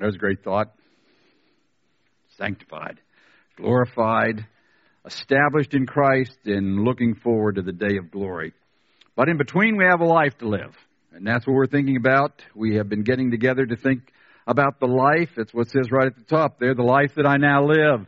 [0.00, 0.72] That was a great thought.
[2.38, 2.98] Sanctified,
[3.56, 4.46] glorified,
[5.04, 8.54] established in Christ, and looking forward to the day of glory.
[9.14, 10.74] But in between, we have a life to live.
[11.12, 12.40] And that's what we're thinking about.
[12.54, 14.10] We have been getting together to think
[14.46, 15.28] about the life.
[15.36, 18.06] That's what says right at the top there, the life that I now live.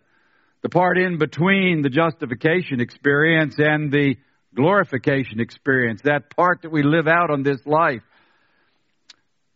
[0.62, 4.16] The part in between the justification experience and the
[4.54, 8.02] glorification experience, that part that we live out on this life.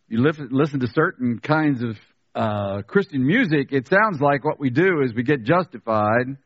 [0.09, 1.97] You listen to certain kinds of
[2.37, 6.37] uh, Christian music, it sounds like what we do is we get justified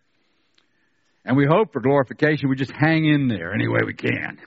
[1.26, 2.50] and we hope for glorification.
[2.50, 4.40] We just hang in there any way we can.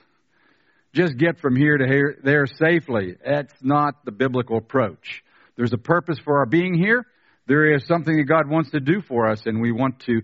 [0.93, 3.15] Just get from here to here, there safely.
[3.23, 5.23] That's not the biblical approach.
[5.55, 7.05] There's a purpose for our being here.
[7.47, 10.21] There is something that God wants to do for us, and we want to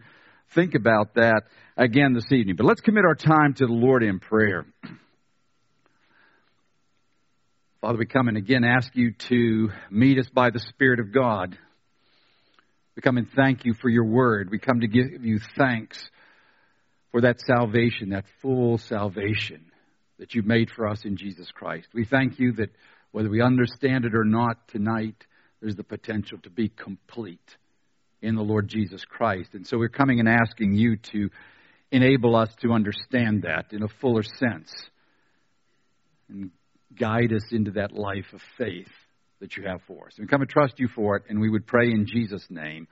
[0.56, 1.44] think about that
[1.78, 2.56] again this evening.
[2.56, 4.66] But let's commit our time to the Lord in prayer.
[7.82, 11.58] Father, we come and again ask you to meet us by the Spirit of God.
[12.96, 14.52] We come and thank you for your word.
[14.52, 15.98] We come to give you thanks
[17.10, 19.72] for that salvation, that full salvation
[20.20, 21.88] that you've made for us in Jesus Christ.
[21.92, 22.70] We thank you that
[23.14, 25.16] whether we understand it or not tonight,
[25.60, 27.58] there's the potential to be complete
[28.22, 29.56] in the Lord Jesus Christ.
[29.56, 31.32] And so we're coming and asking you to
[31.92, 34.72] enable us to understand that in a fuller sense
[36.30, 36.52] and
[36.98, 38.92] guide us into that life of faith
[39.40, 40.14] that you have for us.
[40.18, 42.88] And we come and trust you for it, and we would pray in Jesus' name.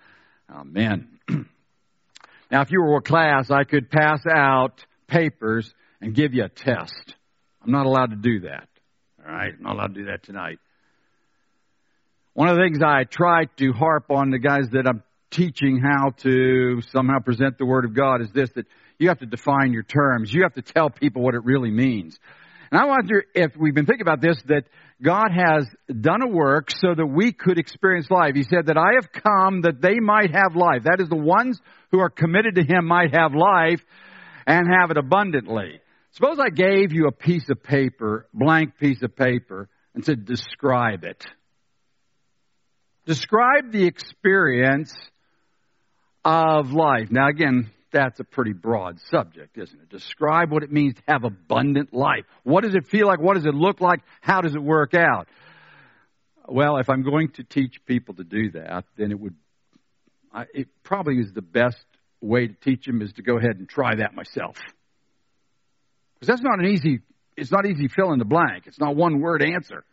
[0.52, 1.20] Amen.
[2.52, 6.50] now, if you were a class, I could pass out papers and give you a
[6.50, 7.16] test.
[7.64, 8.68] I'm not allowed to do that.
[9.26, 9.54] All right?
[9.56, 10.60] I'm not allowed to do that tonight.
[12.34, 16.12] One of the things I try to harp on the guys that I'm teaching how
[16.22, 18.66] to somehow present the Word of God is this that
[18.98, 20.34] you have to define your terms.
[20.34, 22.18] You have to tell people what it really means.
[22.72, 24.64] And I wonder if we've been thinking about this, that
[25.02, 28.36] God has done a work so that we could experience life.
[28.36, 30.84] He said that I have come that they might have life.
[30.84, 31.60] That is the ones
[31.92, 33.82] who are committed to Him might have life
[34.46, 35.80] and have it abundantly.
[36.12, 41.04] Suppose I gave you a piece of paper, blank piece of paper, and said, describe
[41.04, 41.26] it.
[43.06, 44.94] Describe the experience
[46.26, 47.08] of life.
[47.10, 49.90] Now, again, that's a pretty broad subject, isn't it?
[49.90, 52.26] Describe what it means to have abundant life.
[52.44, 53.20] What does it feel like?
[53.20, 54.02] What does it look like?
[54.22, 55.28] How does it work out?
[56.48, 59.36] Well, if I'm going to teach people to do that, then it would,
[60.54, 61.78] it probably is the best
[62.22, 64.58] way to teach them is to go ahead and try that myself.
[66.16, 67.00] Because that's not an easy,
[67.38, 68.64] it's not easy fill in the blank.
[68.66, 69.84] It's not one word answer.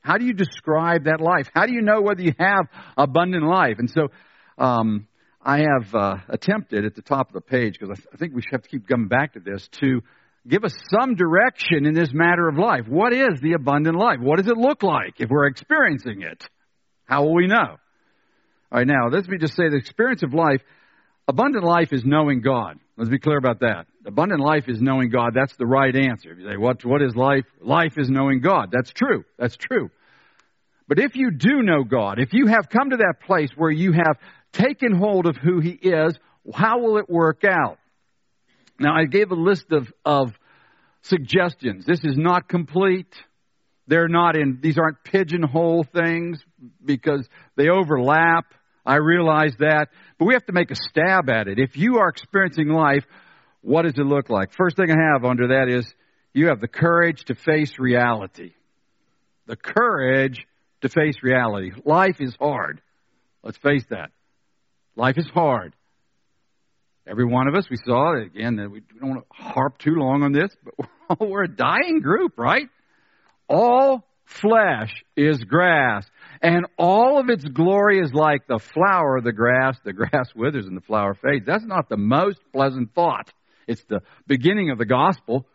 [0.00, 1.48] How do you describe that life?
[1.52, 3.76] How do you know whether you have abundant life?
[3.78, 4.08] And so,
[4.56, 5.08] um,
[5.46, 8.34] I have uh, attempted at the top of the page, because I, th- I think
[8.34, 10.02] we have to keep coming back to this, to
[10.48, 12.88] give us some direction in this matter of life.
[12.88, 14.18] What is the abundant life?
[14.20, 16.44] What does it look like if we're experiencing it?
[17.04, 17.76] How will we know?
[18.72, 20.62] All right, now, let me just say the experience of life,
[21.28, 22.80] abundant life is knowing God.
[22.96, 23.86] Let's be clear about that.
[24.04, 25.30] Abundant life is knowing God.
[25.32, 26.32] That's the right answer.
[26.32, 27.44] If you say, what, what is life?
[27.60, 28.70] Life is knowing God.
[28.72, 29.22] That's true.
[29.38, 29.90] That's true.
[30.88, 33.92] But if you do know God, if you have come to that place where you
[33.92, 34.18] have
[34.52, 36.18] taken hold of who He is,
[36.54, 37.78] how will it work out?
[38.78, 40.32] Now, I gave a list of, of
[41.02, 41.86] suggestions.
[41.86, 43.12] This is not complete.
[43.86, 46.44] They're not in, these aren't pigeonhole things
[46.84, 48.52] because they overlap.
[48.84, 49.88] I realize that.
[50.18, 51.58] But we have to make a stab at it.
[51.58, 53.04] If you are experiencing life,
[53.62, 54.52] what does it look like?
[54.56, 55.86] First thing I have under that is
[56.32, 58.52] you have the courage to face reality.
[59.46, 60.46] The courage
[60.82, 61.72] to face reality.
[61.84, 62.80] Life is hard.
[63.42, 64.10] Let's face that.
[64.96, 65.74] Life is hard.
[67.06, 70.24] Every one of us, we saw it again, we don't want to harp too long
[70.24, 72.68] on this, but we're a dying group, right?
[73.48, 76.04] All flesh is grass,
[76.42, 79.78] and all of its glory is like the flower of the grass.
[79.84, 81.46] The grass withers and the flower fades.
[81.46, 83.32] That's not the most pleasant thought.
[83.68, 85.46] It's the beginning of the gospel.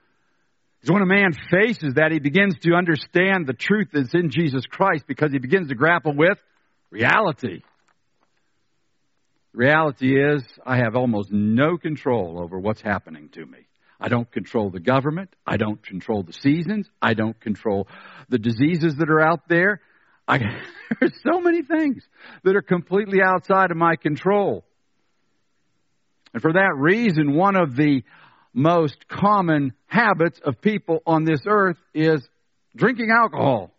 [0.81, 4.65] It's when a man faces that, he begins to understand the truth that's in Jesus
[4.65, 6.37] Christ because he begins to grapple with
[6.89, 7.61] reality.
[9.53, 13.67] Reality is, I have almost no control over what's happening to me.
[13.99, 15.29] I don't control the government.
[15.45, 16.89] I don't control the seasons.
[17.01, 17.87] I don't control
[18.29, 19.81] the diseases that are out there.
[20.27, 20.39] I,
[20.99, 22.03] there's so many things
[22.43, 24.63] that are completely outside of my control.
[26.33, 28.03] And for that reason, one of the
[28.53, 32.21] most common habits of people on this earth is
[32.75, 33.71] drinking alcohol.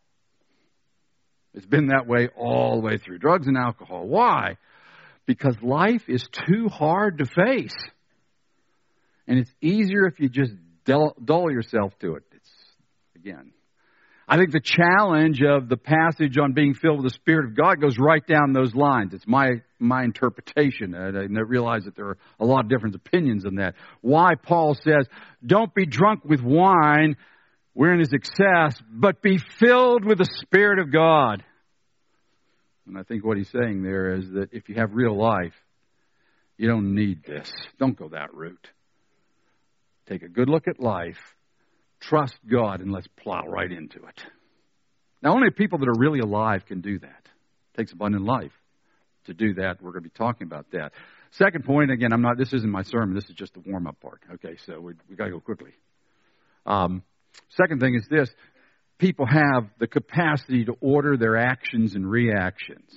[1.54, 3.18] It's been that way all the way through.
[3.18, 4.06] Drugs and alcohol.
[4.06, 4.56] Why?
[5.26, 7.74] Because life is too hard to face.
[9.26, 10.52] And it's easier if you just
[10.84, 12.24] dull, yourself to it.
[12.32, 12.50] It's,
[13.14, 13.52] again,
[14.26, 17.80] I think the challenge of the passage on being filled with the Spirit of God
[17.80, 19.14] goes right down those lines.
[19.14, 20.94] It's my, my interpretation.
[20.94, 23.74] And I realize that there are a lot of different opinions on that.
[24.00, 25.06] Why Paul says,
[25.44, 27.16] don't be drunk with wine
[27.74, 31.42] wherein is excess, but be filled with the Spirit of God.
[32.86, 35.54] And I think what he's saying there is that if you have real life,
[36.56, 37.50] you don't need this.
[37.78, 38.68] Don't go that route.
[40.08, 41.16] Take a good look at life
[42.02, 44.24] Trust God and let's plow right into it.
[45.22, 47.08] Now, only people that are really alive can do that.
[47.08, 48.52] It takes abundant life
[49.26, 49.80] to do that.
[49.80, 50.92] We're going to be talking about that.
[51.32, 52.36] Second point, again, I'm not.
[52.36, 53.14] This isn't my sermon.
[53.14, 54.20] This is just the warm up part.
[54.34, 55.70] Okay, so we we got to go quickly.
[56.66, 57.04] Um,
[57.50, 58.28] second thing is this:
[59.02, 62.88] people have the capacity to order their actions and reactions.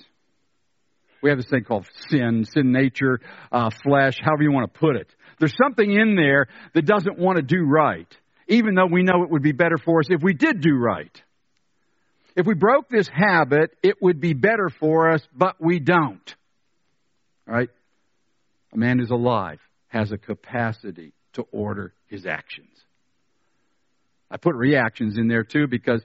[1.22, 3.20] We have this thing called sin, sin nature,
[3.52, 5.08] uh, flesh, however you want to put it.
[5.40, 8.08] There's something in there that doesn't want to do right
[8.48, 11.22] even though we know it would be better for us if we did do right.
[12.36, 16.36] If we broke this habit, it would be better for us, but we don't.
[17.48, 17.70] Right?
[18.74, 22.70] A man who's alive has a capacity to order his actions.
[24.30, 26.04] I put reactions in there too because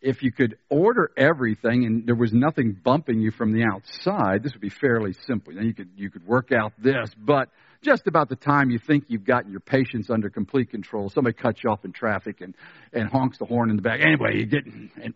[0.00, 4.52] if you could order everything and there was nothing bumping you from the outside, this
[4.52, 5.52] would be fairly simple.
[5.54, 7.48] Then you could you could work out this, but
[7.82, 11.62] just about the time you think you've gotten your patience under complete control, somebody cuts
[11.62, 12.54] you off in traffic and,
[12.92, 14.00] and honks the horn in the back.
[14.00, 15.14] Anyway, you get, and,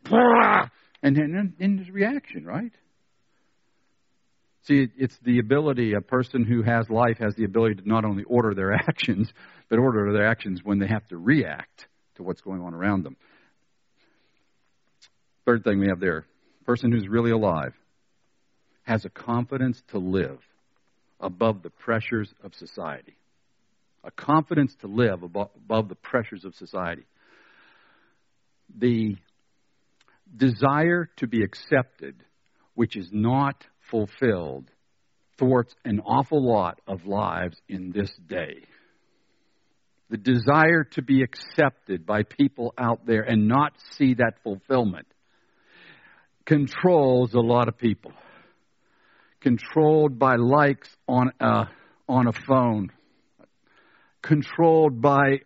[1.03, 2.73] and then and there's reaction, right?
[4.63, 8.25] See, it's the ability, a person who has life has the ability to not only
[8.25, 9.31] order their actions,
[9.69, 11.87] but order their actions when they have to react
[12.17, 13.17] to what's going on around them.
[15.45, 16.27] Third thing we have there
[16.65, 17.75] person who's really alive
[18.85, 20.39] has a confidence to live
[21.21, 23.17] above the pressures of society.
[24.03, 27.05] A confidence to live above, the pressures of society.
[28.79, 29.17] The
[30.37, 32.17] desire to be accepted,
[32.75, 34.71] which is not fulfilled,
[35.39, 38.65] thwarts an awful lot of lives in this day.
[40.11, 45.07] The desire to be accepted by people out there and not see that fulfillment
[46.45, 48.13] controls a lot of people
[49.45, 51.67] controlled by likes on a,
[52.09, 52.91] on a phone,
[54.23, 55.41] controlled by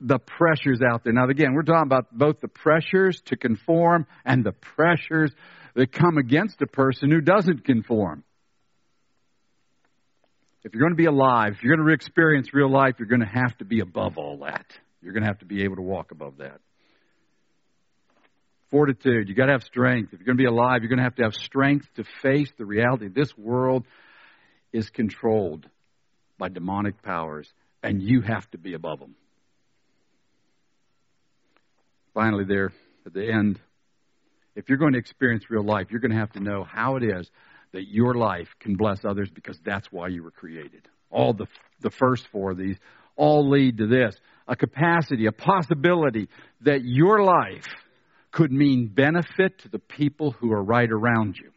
[0.00, 1.12] the pressures out there.
[1.12, 5.32] Now, again, we're talking about both the pressures to conform and the pressures
[5.74, 8.22] that come against a person who doesn't conform.
[10.62, 13.20] If you're going to be alive, if you're going to experience real life, you're going
[13.20, 14.66] to have to be above all that.
[15.02, 16.60] You're going to have to be able to walk above that
[18.70, 19.28] fortitude.
[19.28, 20.12] You've got to have strength.
[20.12, 22.50] If you're going to be alive, you're going to have to have strength to face
[22.56, 23.08] the reality.
[23.08, 23.84] This world
[24.72, 25.66] is controlled
[26.38, 27.48] by demonic powers,
[27.82, 29.14] and you have to be above them.
[32.14, 32.72] Finally, there
[33.06, 33.58] at the end,
[34.54, 37.04] if you're going to experience real life, you're going to have to know how it
[37.04, 37.30] is
[37.72, 40.88] that your life can bless others because that's why you were created.
[41.10, 41.46] All the,
[41.80, 42.76] the first four of these
[43.16, 44.16] all lead to this
[44.48, 46.28] a capacity, a possibility
[46.62, 47.68] that your life
[48.32, 51.50] could mean benefit to the people who are right around you.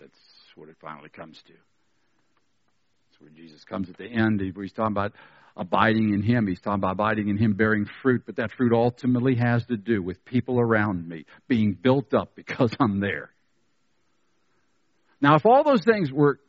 [0.00, 0.18] That's
[0.56, 1.52] what it finally comes to.
[1.52, 4.40] That's where Jesus comes at the end.
[4.40, 5.12] He's talking about
[5.56, 6.46] abiding in Him.
[6.46, 10.02] He's talking about abiding in Him, bearing fruit, but that fruit ultimately has to do
[10.02, 13.30] with people around me being built up because I'm there.
[15.20, 16.40] Now, if all those things were,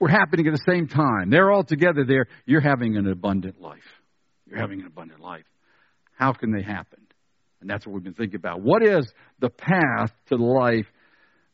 [0.00, 3.78] were happening at the same time, they're all together there, you're having an abundant life.
[4.46, 5.44] You're having an abundant life.
[6.16, 7.00] How can they happen?
[7.60, 8.62] And that's what we've been thinking about.
[8.62, 9.10] What is
[9.40, 10.86] the path to the life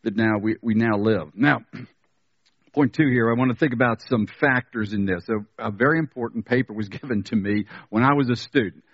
[0.05, 1.33] that now we, we now live?
[1.35, 1.61] Now,
[2.75, 5.27] point two here, I want to think about some factors in this.
[5.29, 8.85] A, a very important paper was given to me when I was a student.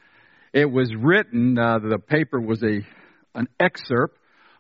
[0.52, 2.80] It was written, uh, the paper was a,
[3.34, 4.17] an excerpt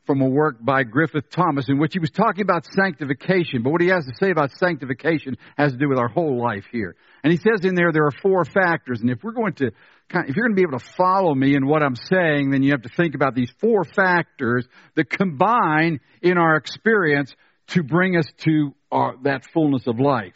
[0.08, 3.62] from a work by Griffith Thomas in which he was talking about sanctification.
[3.62, 6.64] But what he has to say about sanctification has to do with our whole life
[6.72, 6.96] here.
[7.22, 9.02] And he says in there there are four factors.
[9.02, 11.66] And if we're going to, if you're going to be able to follow me in
[11.66, 16.38] what I'm saying, then you have to think about these four factors that combine in
[16.38, 17.34] our experience
[17.68, 20.32] to bring us to our, that fullness of life.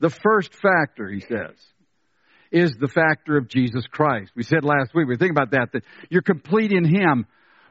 [0.00, 1.56] The first factor, he says,
[2.52, 4.32] is the factor of Jesus Christ.
[4.36, 7.26] We said last week, we think about that, that you're complete in Him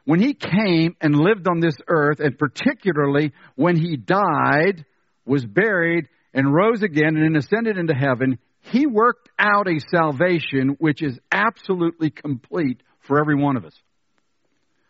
[0.08, 4.86] when he came and lived on this earth, and particularly when he died,
[5.26, 8.38] was buried, and rose again and ascended into heaven,
[8.72, 13.74] he worked out a salvation which is absolutely complete for every one of us.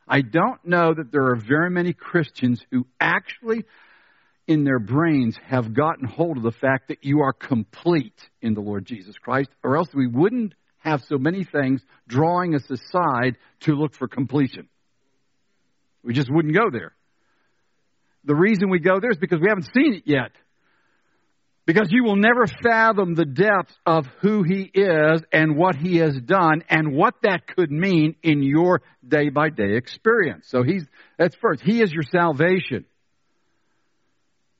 [0.06, 3.64] I don't know that there are very many Christians who actually,
[4.46, 8.60] in their brains, have gotten hold of the fact that you are complete in the
[8.60, 13.72] Lord Jesus Christ, or else we wouldn't have so many things drawing us aside to
[13.72, 14.68] look for completion.
[16.02, 16.94] We just wouldn't go there.
[18.24, 20.32] The reason we go there is because we haven't seen it yet.
[21.66, 26.18] Because you will never fathom the depth of who He is and what He has
[26.18, 30.46] done and what that could mean in your day by day experience.
[30.48, 30.84] So He's,
[31.18, 31.62] that's first.
[31.62, 32.86] He is your salvation.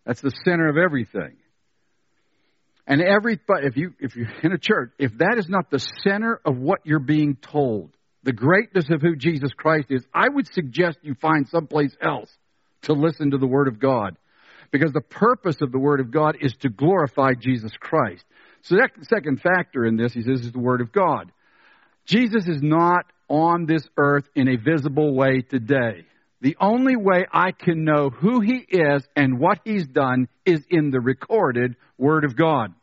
[0.05, 1.37] That's the center of everything.
[2.87, 6.41] And every, if you, if you're in a church, if that is not the center
[6.45, 7.91] of what you're being told,
[8.29, 12.29] the greatness of who Jesus Christ is, I would suggest you find someplace else
[12.83, 14.19] to listen to the Word of God.
[14.71, 18.23] Because the purpose of the Word of God is to glorify Jesus Christ.
[18.61, 21.33] So that second factor in this, he says, is the Word of God.
[22.05, 26.05] Jesus is not on this earth in a visible way today.
[26.43, 30.91] The only way I can know who he is and what he's done is in
[30.91, 32.75] the recorded Word of God.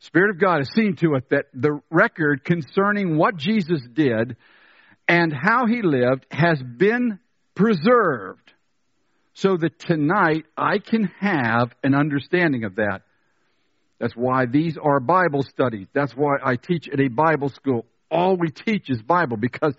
[0.00, 4.36] Spirit of God has seen to it that the record concerning what Jesus did
[5.08, 7.18] and how he lived has been
[7.54, 8.52] preserved
[9.34, 13.02] so that tonight I can have an understanding of that.
[13.98, 15.88] That's why these are Bible studies.
[15.92, 17.84] That's why I teach at a Bible school.
[18.10, 19.74] All we teach is Bible because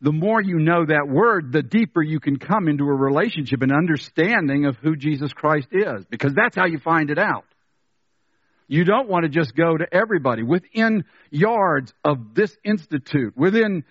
[0.00, 3.72] the more you know that word, the deeper you can come into a relationship and
[3.72, 7.44] understanding of who Jesus Christ is because that's how you find it out.
[8.68, 10.42] You don't want to just go to everybody.
[10.42, 13.82] Within yards of this institute, within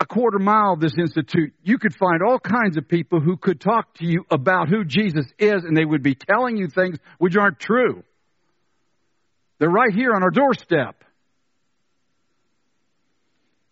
[0.00, 3.60] a quarter mile of this institute, you could find all kinds of people who could
[3.60, 7.36] talk to you about who Jesus is, and they would be telling you things which
[7.36, 8.02] aren't true.
[9.58, 11.04] They're right here on our doorstep.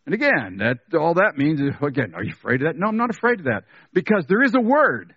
[0.05, 2.79] And again, that all that means is again, are you afraid of that?
[2.79, 3.65] No, I'm not afraid of that.
[3.95, 5.15] Because there is a word.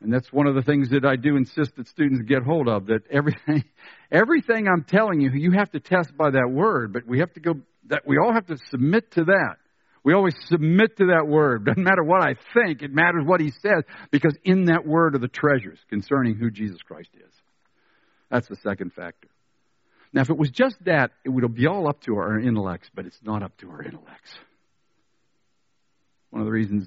[0.00, 2.86] And that's one of the things that I do insist that students get hold of,
[2.86, 3.64] that everything
[4.12, 7.40] everything I'm telling you, you have to test by that word, but we have to
[7.40, 7.54] go
[7.88, 9.56] that we all have to submit to that.
[10.04, 11.64] We always submit to that word.
[11.66, 15.18] Doesn't matter what I think, it matters what he says, because in that word are
[15.18, 17.32] the treasures concerning who Jesus Christ is.
[18.30, 19.28] That's the second factor.
[20.12, 23.06] Now, if it was just that, it would be all up to our intellects, but
[23.06, 24.30] it's not up to our intellects.
[26.30, 26.86] One of the reasons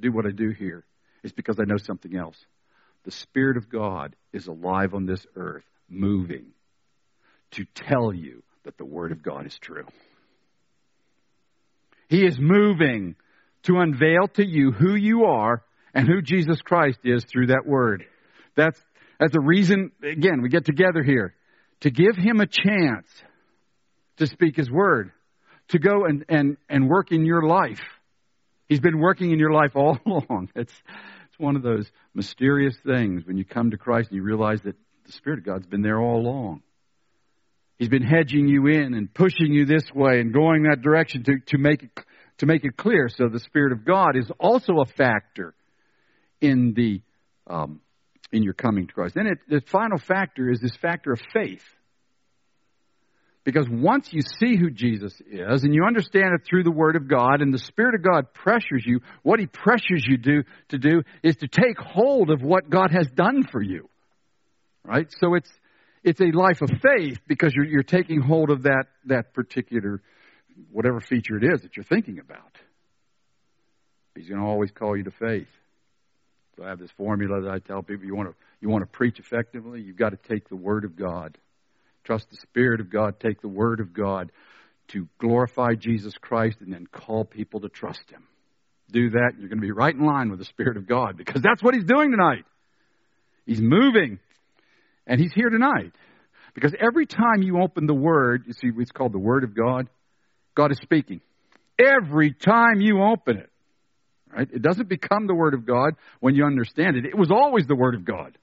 [0.00, 0.84] do what I do here
[1.22, 2.36] is because I know something else.
[3.04, 6.46] The Spirit of God is alive on this earth, moving
[7.52, 9.86] to tell you that the Word of God is true.
[12.08, 13.16] He is moving
[13.64, 15.62] to unveil to you who you are
[15.94, 18.04] and who Jesus Christ is through that word.
[18.56, 18.80] That's,
[19.18, 21.34] that's the reason, again, we get together here
[21.80, 23.06] to give him a chance
[24.18, 25.12] to speak his word,
[25.68, 27.80] to go and, and, and work in your life.
[28.68, 30.50] He's been working in your life all along.
[30.54, 34.60] It's, it's one of those mysterious things when you come to Christ and you realize
[34.62, 36.62] that the Spirit of God's been there all along.
[37.78, 41.38] He's been hedging you in and pushing you this way and going that direction to,
[41.46, 41.90] to make it
[42.38, 43.08] to make it clear.
[43.08, 45.54] So the Spirit of God is also a factor
[46.40, 47.02] in the
[47.46, 47.80] um,
[48.32, 49.14] in your coming to Christ.
[49.14, 51.62] Then it, the final factor is this factor of faith.
[53.48, 57.08] Because once you see who Jesus is and you understand it through the Word of
[57.08, 61.02] God and the Spirit of God pressures you, what He pressures you do, to do
[61.22, 63.88] is to take hold of what God has done for you.
[64.84, 65.06] Right?
[65.18, 65.50] So it's,
[66.04, 70.02] it's a life of faith because you're, you're taking hold of that, that particular,
[70.70, 72.52] whatever feature it is that you're thinking about.
[74.14, 75.48] He's going to always call you to faith.
[76.58, 78.90] So I have this formula that I tell people you want to, you want to
[78.94, 81.38] preach effectively, you've got to take the Word of God.
[82.08, 84.32] Trust the Spirit of God, take the Word of God
[84.92, 88.24] to glorify Jesus Christ and then call people to trust Him.
[88.90, 91.42] Do that, you're going to be right in line with the Spirit of God because
[91.42, 92.46] that's what He's doing tonight.
[93.44, 94.20] He's moving
[95.06, 95.92] and he's here tonight.
[96.54, 99.90] Because every time you open the Word, you see, it's called the Word of God,
[100.54, 101.20] God is speaking.
[101.78, 103.50] Every time you open it,
[104.34, 104.48] right?
[104.50, 107.04] It doesn't become the Word of God when you understand it.
[107.04, 108.38] It was always the Word of God.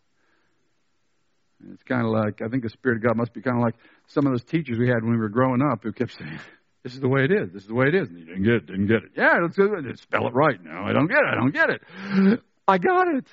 [1.72, 3.76] It's kind of like, I think the Spirit of God must be kind of like
[4.08, 6.40] some of those teachers we had when we were growing up who kept saying,
[6.84, 7.52] this is the way it is.
[7.52, 8.10] This is the way it is.
[8.10, 8.66] And you didn't get it.
[8.68, 9.12] Didn't get it.
[9.16, 10.86] Yeah, let's, let's spell it right now.
[10.86, 11.32] I don't get it.
[11.32, 12.42] I don't get it.
[12.68, 13.26] I got it.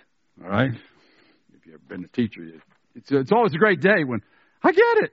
[0.42, 0.70] All right.
[0.72, 2.42] If you've ever been a teacher,
[2.94, 4.22] it's, it's always a great day when
[4.62, 5.10] I get it.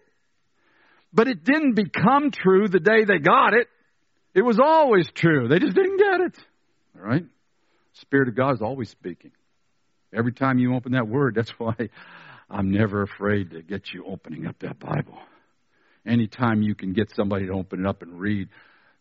[1.12, 3.68] But it didn't become true the day they got it.
[4.36, 5.48] It was always true.
[5.48, 6.38] They just didn't get it.
[6.96, 7.26] All right?
[7.94, 9.32] Spirit of God is always speaking.
[10.14, 11.76] Every time you open that word, that's why
[12.50, 15.20] I'm never afraid to get you opening up that Bible.
[16.06, 18.50] Anytime you can get somebody to open it up and read,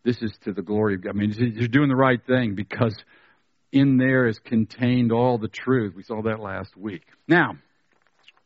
[0.04, 1.10] this is to the glory of God.
[1.10, 2.96] I mean, you're doing the right thing because
[3.72, 5.94] in there is contained all the truth.
[5.96, 7.02] We saw that last week.
[7.26, 7.56] Now,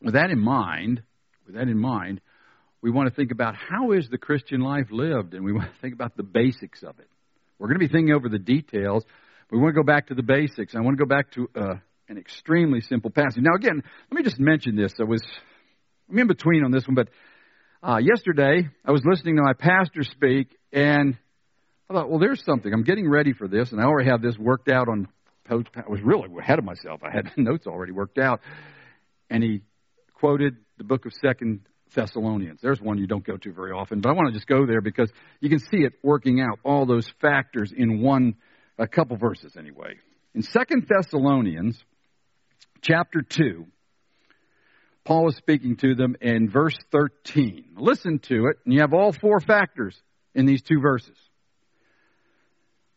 [0.01, 1.01] with that in mind,
[1.45, 2.21] with that in mind,
[2.81, 5.81] we want to think about how is the Christian life lived, and we want to
[5.81, 7.07] think about the basics of it.
[7.57, 9.05] We're going to be thinking over the details.
[9.49, 10.75] We want to go back to the basics.
[10.75, 11.75] I want to go back to uh,
[12.13, 13.41] an extremely simple passage.
[13.41, 14.93] Now, again, let me just mention this.
[14.99, 15.21] I was
[16.09, 17.09] I'm in between on this one, but
[17.81, 21.17] uh, yesterday I was listening to my pastor speak, and
[21.89, 22.71] I thought, well, there's something.
[22.71, 25.07] I'm getting ready for this, and I already have this worked out on
[25.45, 25.69] post.
[25.75, 27.01] I was really ahead of myself.
[27.03, 28.41] I had notes already worked out,
[29.29, 29.61] and he
[30.13, 31.61] quoted the book of Second
[31.95, 32.59] Thessalonians.
[32.61, 34.81] There's one you don't go to very often, but I want to just go there
[34.81, 38.35] because you can see it working out all those factors in one,
[38.77, 39.95] a couple verses anyway.
[40.35, 41.83] In Second Thessalonians,
[42.83, 43.65] chapter two,
[45.05, 47.75] Paul is speaking to them in verse 13.
[47.77, 49.99] Listen to it, and you have all four factors
[50.35, 51.17] in these two verses.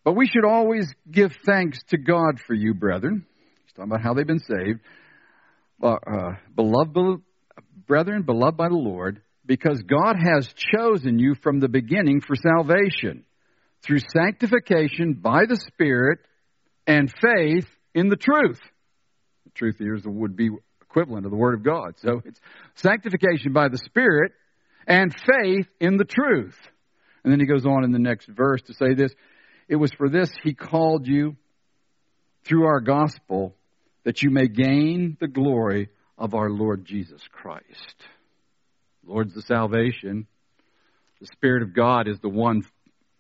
[0.05, 3.27] But we should always give thanks to God for you, brethren.
[3.65, 4.81] He's talking about how they've been saved.
[5.83, 7.23] Uh, uh, beloved,
[7.87, 13.25] brethren, beloved by the Lord, because God has chosen you from the beginning for salvation
[13.83, 16.21] through sanctification by the Spirit
[16.87, 18.61] and faith in the truth.
[19.57, 20.51] The truth here is the would be
[20.83, 21.95] equivalent of the Word of God.
[21.99, 22.39] So it's
[22.75, 24.33] sanctification by the Spirit
[24.87, 26.57] and faith in the truth.
[27.25, 29.13] And then he goes on in the next verse to say this
[29.67, 31.37] It was for this he called you
[32.45, 33.55] through our gospel
[34.05, 37.97] that you may gain the glory of our Lord Jesus Christ.
[39.07, 40.27] Lord's the salvation.
[41.21, 42.63] The Spirit of God is the one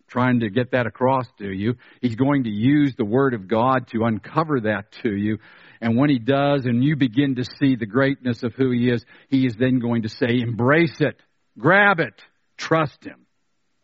[0.09, 1.75] trying to get that across to you.
[2.01, 5.39] He's going to use the Word of God to uncover that to you.
[5.81, 9.05] And when He does, and you begin to see the greatness of who He is,
[9.29, 11.21] He is then going to say, embrace it,
[11.59, 12.15] grab it,
[12.57, 13.27] trust Him.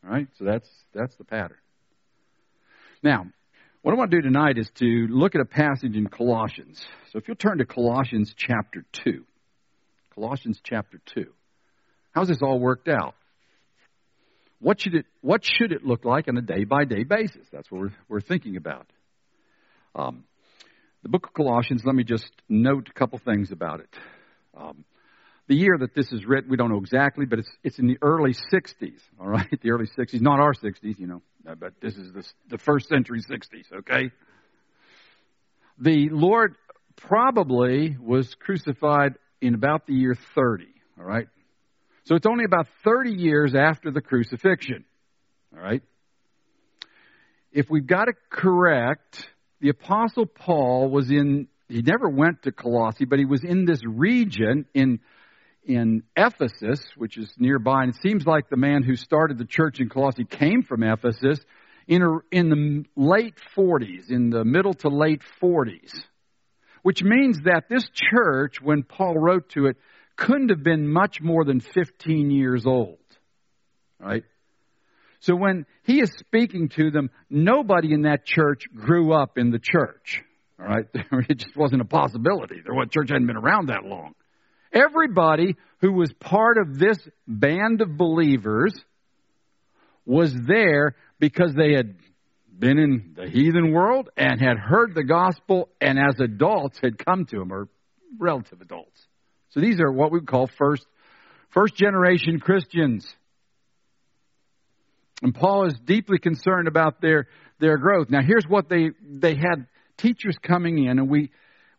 [0.04, 0.28] All right?
[0.38, 1.58] So that's, that's the pattern.
[3.02, 3.26] Now,
[3.82, 6.84] what I want to do tonight is to look at a passage in Colossians.
[7.11, 9.25] So if you'll turn to Colossians chapter 2.
[10.14, 11.26] Colossians chapter 2.
[12.12, 13.14] How's this all worked out?
[14.61, 17.49] What should it, what should it look like on a day by day basis?
[17.52, 18.87] That's what we're, we're thinking about.
[19.96, 20.25] Um,
[21.02, 23.88] the book of Colossians, let me just note a couple things about it.
[24.56, 24.85] Um,
[25.49, 27.99] the year that this is written, we don't know exactly, but it's, it's in the
[28.00, 29.49] early 60s, all right?
[29.62, 31.23] The early 60s, not our 60s, you know,
[31.58, 34.12] but this is the, the first century 60s, okay?
[35.78, 36.54] The Lord
[36.97, 40.67] probably was crucified in about the year 30,
[40.99, 41.26] all right?
[42.04, 44.84] So it's only about 30 years after the crucifixion.
[45.54, 45.82] All right?
[47.52, 49.26] If we've got it correct,
[49.62, 53.80] the Apostle Paul was in, he never went to Colossae, but he was in this
[53.86, 54.98] region in,
[55.64, 57.84] in Ephesus, which is nearby.
[57.84, 61.38] And it seems like the man who started the church in Colossae came from Ephesus
[61.86, 65.92] in, a, in the late 40s, in the middle to late 40s.
[66.82, 69.76] Which means that this church, when Paul wrote to it,
[70.16, 72.98] couldn't have been much more than 15 years old.
[74.00, 74.25] Right?
[75.23, 79.61] So when he is speaking to them, nobody in that church grew up in the
[79.61, 80.23] church.
[80.58, 80.87] All right?
[81.28, 82.56] It just wasn't a possibility.
[82.65, 84.15] The church hadn't been around that long.
[84.73, 88.75] Everybody who was part of this band of believers
[90.04, 91.95] was there because they had
[92.58, 97.26] been in the heathen world and had heard the gospel and as adults had come
[97.26, 97.69] to him, or
[98.19, 99.06] relative adults.
[99.50, 100.85] So these are what we call first,
[101.50, 103.06] first generation Christians.
[105.23, 107.28] And Paul is deeply concerned about their,
[107.61, 108.11] their growth.
[108.11, 111.30] Now here's what they, they had teachers coming in and we,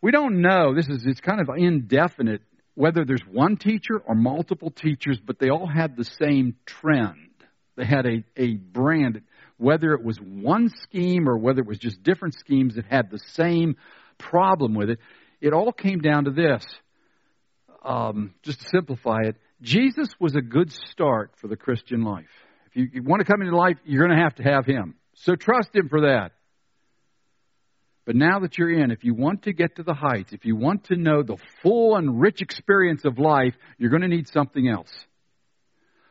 [0.01, 2.41] we don't know, this is, it's kind of indefinite
[2.75, 7.29] whether there's one teacher or multiple teachers, but they all had the same trend.
[7.75, 9.21] They had a, a brand,
[9.57, 13.19] whether it was one scheme or whether it was just different schemes that had the
[13.33, 13.75] same
[14.17, 14.99] problem with it.
[15.39, 16.65] It all came down to this
[17.83, 22.25] um, just to simplify it, Jesus was a good start for the Christian life.
[22.73, 24.95] If you, you want to come into life, you're going to have to have Him.
[25.15, 26.31] So trust Him for that.
[28.05, 30.55] But now that you're in, if you want to get to the heights, if you
[30.55, 34.67] want to know the full and rich experience of life, you're going to need something
[34.67, 34.91] else.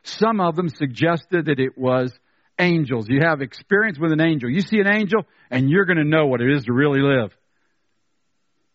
[0.03, 2.11] Some of them suggested that it was
[2.59, 3.07] angels.
[3.07, 4.49] You have experience with an angel.
[4.49, 7.35] You see an angel, and you're going to know what it is to really live.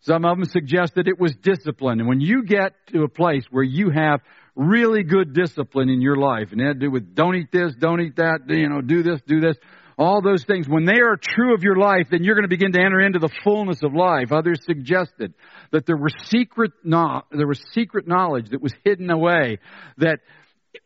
[0.09, 1.99] Some of them suggested it was discipline.
[1.99, 4.21] And when you get to a place where you have
[4.55, 7.75] really good discipline in your life, and it had to do with don't eat this,
[7.75, 9.55] don't eat that, you know, do this, do this,
[9.99, 12.71] all those things, when they are true of your life, then you're going to begin
[12.71, 14.31] to enter into the fullness of life.
[14.31, 15.35] Others suggested
[15.71, 19.59] that there was secret, no, there was secret knowledge that was hidden away
[19.97, 20.21] that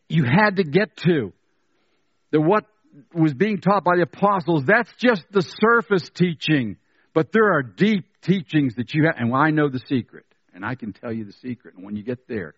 [0.09, 1.31] you had to get to.
[2.31, 2.65] That what
[3.13, 6.75] was being taught by the apostles, that's just the surface teaching.
[7.13, 10.75] But there are deep teachings that you have, and I know the secret, and I
[10.75, 11.75] can tell you the secret.
[11.75, 12.55] And when you get there,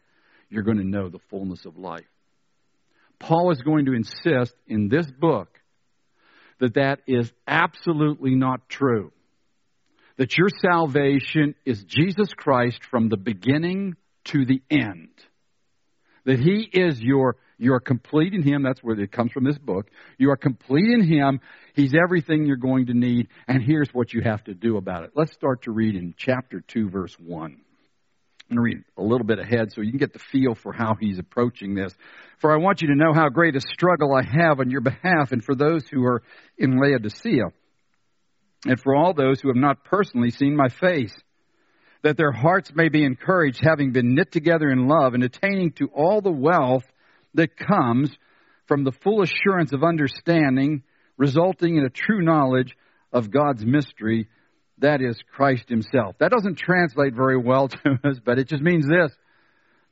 [0.49, 2.05] you're going to know the fullness of life.
[3.19, 5.49] Paul is going to insist in this book
[6.59, 9.11] that that is absolutely not true.
[10.17, 15.09] That your salvation is Jesus Christ from the beginning to the end.
[16.25, 18.63] That He is your, you are complete in Him.
[18.63, 19.87] That's where it comes from this book.
[20.17, 21.39] You are complete in Him.
[21.73, 23.27] He's everything you're going to need.
[23.47, 25.11] And here's what you have to do about it.
[25.15, 27.57] Let's start to read in chapter 2, verse 1.
[28.47, 30.71] I'm going to read a little bit ahead so you can get the feel for
[30.71, 31.93] how he's approaching this.
[32.39, 35.31] For I want you to know how great a struggle I have on your behalf
[35.31, 36.21] and for those who are
[36.57, 37.45] in Laodicea,
[38.67, 41.13] and for all those who have not personally seen my face,
[42.03, 45.87] that their hearts may be encouraged, having been knit together in love and attaining to
[45.87, 46.83] all the wealth
[47.35, 48.11] that comes
[48.67, 50.83] from the full assurance of understanding,
[51.17, 52.75] resulting in a true knowledge
[53.13, 54.27] of God's mystery
[54.79, 56.15] that is Christ Himself.
[56.19, 59.11] That doesn't translate very well to us, but it just means this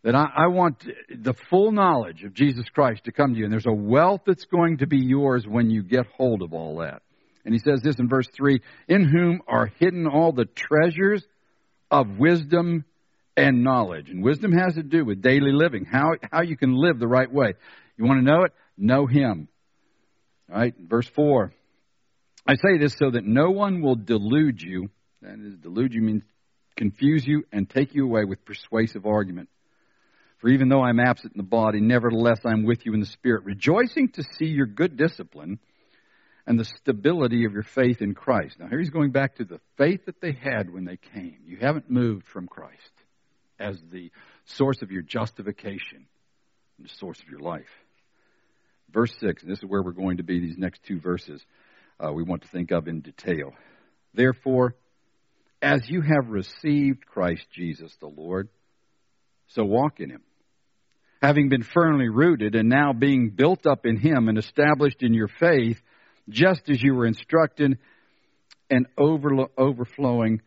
[0.04, 3.46] that I, I, want the full knowledge of Jesus Christ to come to you.
[3.46, 6.80] And there's a wealth that's going to be yours when you get hold of all
[6.80, 7.04] that.
[7.46, 11.26] And he says this in verse 3 In whom are hidden all the treasures
[11.90, 12.84] of wisdom
[13.36, 14.10] and knowledge.
[14.10, 17.32] And wisdom has to do with daily living, how, how you can live the right
[17.32, 17.54] way.
[17.98, 18.54] You want to know it?
[18.78, 19.48] Know Him.
[20.52, 21.52] All right, verse 4.
[22.46, 24.90] I say this so that no one will delude you.
[25.22, 26.24] That is, delude you means
[26.76, 29.50] confuse you and take you away with persuasive argument.
[30.40, 33.46] For even though I'm absent in the body, nevertheless I'm with you in the spirit,
[33.46, 35.60] rejoicing to see your good discipline
[36.46, 38.60] and the stability of your faith in Christ.
[38.60, 41.38] Now, here he's going back to the faith that they had when they came.
[41.46, 42.92] You haven't moved from Christ
[43.60, 44.12] as the
[44.46, 46.06] source of your justification
[46.78, 47.70] and the source of your life.
[48.92, 51.44] Verse 6, and this is where we're going to be, these next two verses
[52.00, 53.54] uh, we want to think of in detail.
[54.14, 54.76] Therefore,
[55.62, 58.50] as you have received Christ Jesus the Lord,
[59.48, 60.22] so walk in him.
[61.22, 65.30] Having been firmly rooted and now being built up in him and established in your
[65.30, 65.82] faith,
[66.28, 67.78] just as you were instructed,
[68.70, 70.42] and over, overflowing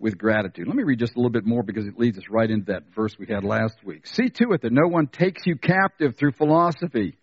[0.00, 0.66] with gratitude.
[0.66, 2.94] Let me read just a little bit more because it leads us right into that
[2.94, 4.06] verse we had last week.
[4.06, 7.16] See to it that no one takes you captive through philosophy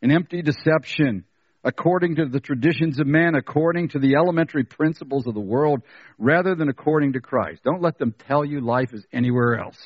[0.00, 1.24] and empty deception
[1.64, 5.82] according to the traditions of men, according to the elementary principles of the world,
[6.18, 7.62] rather than according to Christ.
[7.62, 9.78] Don't let them tell you life is anywhere else.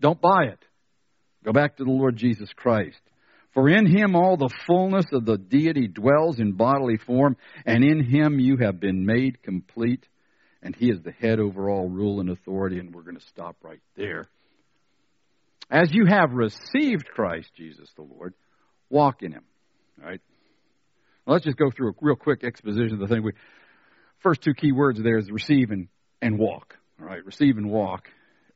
[0.00, 0.58] Don't buy it.
[1.44, 3.00] Go back to the Lord Jesus Christ.
[3.54, 8.04] For in him all the fullness of the deity dwells in bodily form, and in
[8.04, 10.06] him you have been made complete,
[10.62, 13.56] and he is the head over all rule and authority, and we're going to stop
[13.62, 14.28] right there.
[15.70, 18.34] As you have received Christ Jesus the Lord,
[18.88, 19.44] walk in him.
[20.02, 20.20] All right?
[21.26, 23.22] let's just go through a real quick exposition of the thing.
[23.22, 23.32] We,
[24.20, 25.88] first two key words there is receive and,
[26.22, 26.76] and walk.
[27.00, 28.08] All right, receive and walk.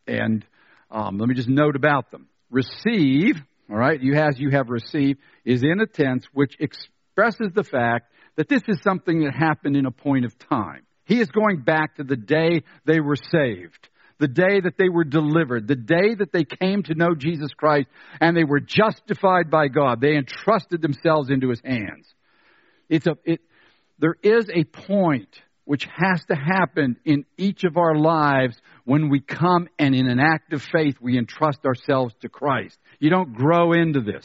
[0.07, 0.45] And
[0.91, 2.29] um, let me just note about them.
[2.51, 3.37] Receive,
[3.71, 8.11] all right, you as you have received, is in a tense which expresses the fact
[8.37, 10.83] that this is something that happened in a point of time.
[11.13, 15.03] He is going back to the day they were saved the day that they were
[15.03, 17.89] delivered, the day that they came to know Jesus Christ
[18.21, 20.01] and they were justified by God.
[20.01, 22.07] They entrusted themselves into His hands.
[22.89, 23.41] It's a, it,
[23.99, 25.29] there is a point
[25.65, 30.21] which has to happen in each of our lives when we come and in an
[30.21, 32.79] act of faith we entrust ourselves to Christ.
[33.01, 34.25] You don't grow into this.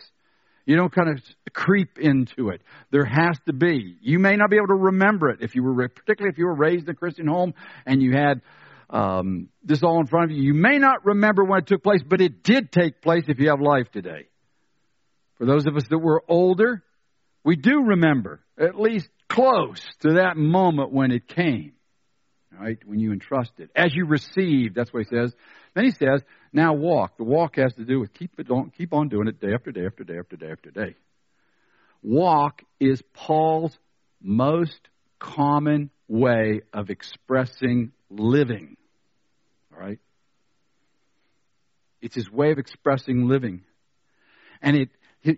[0.67, 2.61] You don't kind of creep into it.
[2.91, 3.95] There has to be.
[4.01, 6.55] You may not be able to remember it if you were, particularly if you were
[6.55, 7.53] raised in a Christian home
[7.85, 8.41] and you had
[8.89, 10.43] um, this all in front of you.
[10.43, 13.47] You may not remember when it took place, but it did take place if you
[13.47, 14.27] have life today.
[15.37, 16.83] For those of us that were older,
[17.45, 21.71] we do remember, at least close to that moment when it came.
[22.59, 22.79] Right?
[22.85, 23.69] When you entrusted.
[23.75, 25.33] As you received, that's what he says.
[25.75, 27.17] Then he says, now walk.
[27.17, 29.71] The walk has to do with keep it on, keep on doing it day after
[29.71, 30.95] day after day after day after day.
[32.01, 33.77] Walk is Paul's
[34.21, 34.79] most
[35.19, 38.77] common way of expressing living.
[39.73, 39.99] All right?
[42.01, 43.63] It's his way of expressing living.
[44.61, 44.89] And it,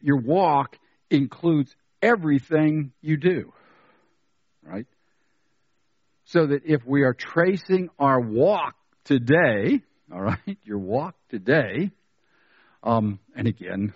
[0.03, 0.77] your walk
[1.09, 3.51] includes everything you do.
[4.63, 4.85] Right?
[6.31, 9.81] So that if we are tracing our walk today,
[10.13, 11.91] all right, your walk today,
[12.83, 13.93] um, and again,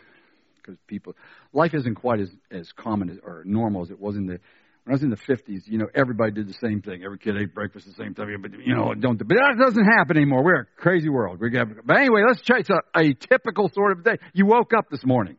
[0.56, 1.16] because people,
[1.54, 4.40] life isn't quite as, as common or normal as it was in the,
[4.84, 7.04] when I was in the 50s, you know, everybody did the same thing.
[7.06, 8.36] Every kid ate breakfast the same time.
[8.42, 10.44] But, you know, don't, but that doesn't happen anymore.
[10.44, 11.40] We're a crazy world.
[11.40, 14.18] We got, but anyway, let's trace a, a typical sort of day.
[14.34, 15.38] You woke up this morning.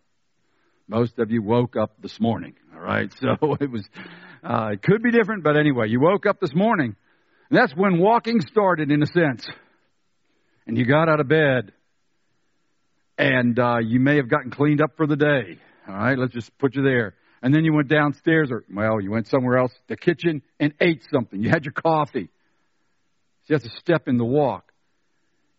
[0.87, 3.12] Most of you woke up this morning, all right?
[3.20, 3.85] So it was,
[4.44, 6.96] uh, it could be different, but anyway, you woke up this morning.
[7.50, 9.46] And that's when walking started, in a sense.
[10.66, 11.72] And you got out of bed.
[13.16, 15.59] And uh, you may have gotten cleaned up for the day.
[15.88, 17.14] All right, let's just put you there.
[17.42, 21.02] And then you went downstairs or, well, you went somewhere else, the kitchen, and ate
[21.12, 21.42] something.
[21.42, 22.30] You had your coffee.
[23.46, 24.72] See, that's a step in the walk.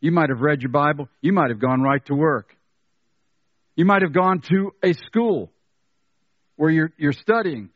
[0.02, 1.08] You might have read your Bible.
[1.22, 2.56] You might have gone right to work.
[3.76, 5.52] You might have gone to a school
[6.56, 7.70] where you're, you're studying.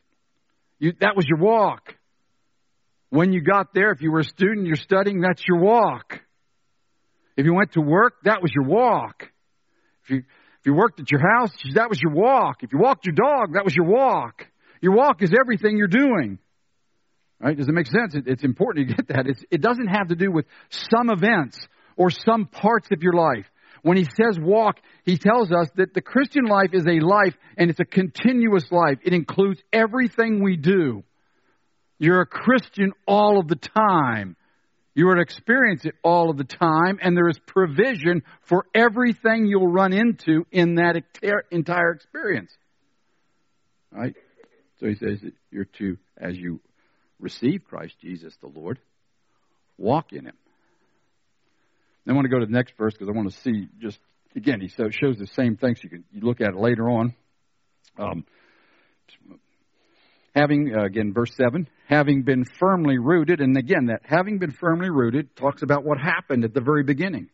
[0.80, 1.96] You, that was your walk.
[3.10, 6.20] When you got there, if you were a student, you're studying, that's your walk.
[7.36, 9.24] If you went to work, that was your walk.
[10.04, 12.64] If you, if you worked at your house, that was your walk.
[12.64, 14.46] If you walked your dog, that was your walk.
[14.82, 16.40] Your walk is everything you're doing.
[17.40, 17.58] Right?
[17.58, 18.16] Does it make sense?
[18.16, 19.28] It, it's important to get that.
[19.28, 20.46] It's, it doesn't have to do with
[20.92, 21.58] some events
[21.96, 23.46] or some parts of your life.
[23.82, 27.70] When he says walk, he tells us that the Christian life is a life and
[27.70, 29.00] it's a continuous life.
[29.04, 31.04] It includes everything we do.
[31.98, 34.36] You're a Christian all of the time.
[34.96, 39.46] You are to experience it all of the time, and there is provision for everything
[39.46, 41.02] you'll run into in that
[41.52, 42.52] entire experience.
[43.92, 44.16] Right?
[44.80, 46.60] So he says that you're to, as you
[47.20, 48.80] receive Christ Jesus the Lord,
[49.78, 50.36] walk in him.
[52.10, 54.00] I want to go to the next verse because I want to see just
[54.36, 54.62] again.
[54.62, 55.76] He shows the same thing.
[55.76, 57.14] So you can you look at it later on.
[57.98, 58.26] Um,
[60.36, 64.90] having uh, again verse 7 having been firmly rooted and again that having been firmly
[64.90, 67.28] rooted talks about what happened at the very beginning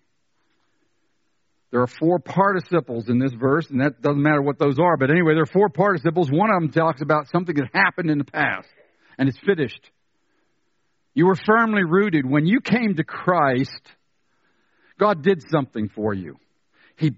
[1.71, 5.11] there are four participles in this verse and that doesn't matter what those are but
[5.11, 8.23] anyway there are four participles one of them talks about something that happened in the
[8.23, 8.69] past
[9.17, 9.91] and it's finished
[11.13, 13.81] you were firmly rooted when you came to christ
[14.99, 16.37] god did something for you
[16.97, 17.15] he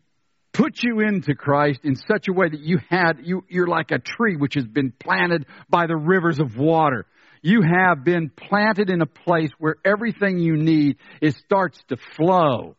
[0.58, 4.00] put you into Christ in such a way that you had, you, you're like a
[4.00, 7.06] tree which has been planted by the rivers of water.
[7.44, 12.76] You have been planted in a place where everything you need, it starts to flow.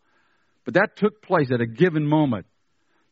[0.64, 2.46] But that took place at a given moment.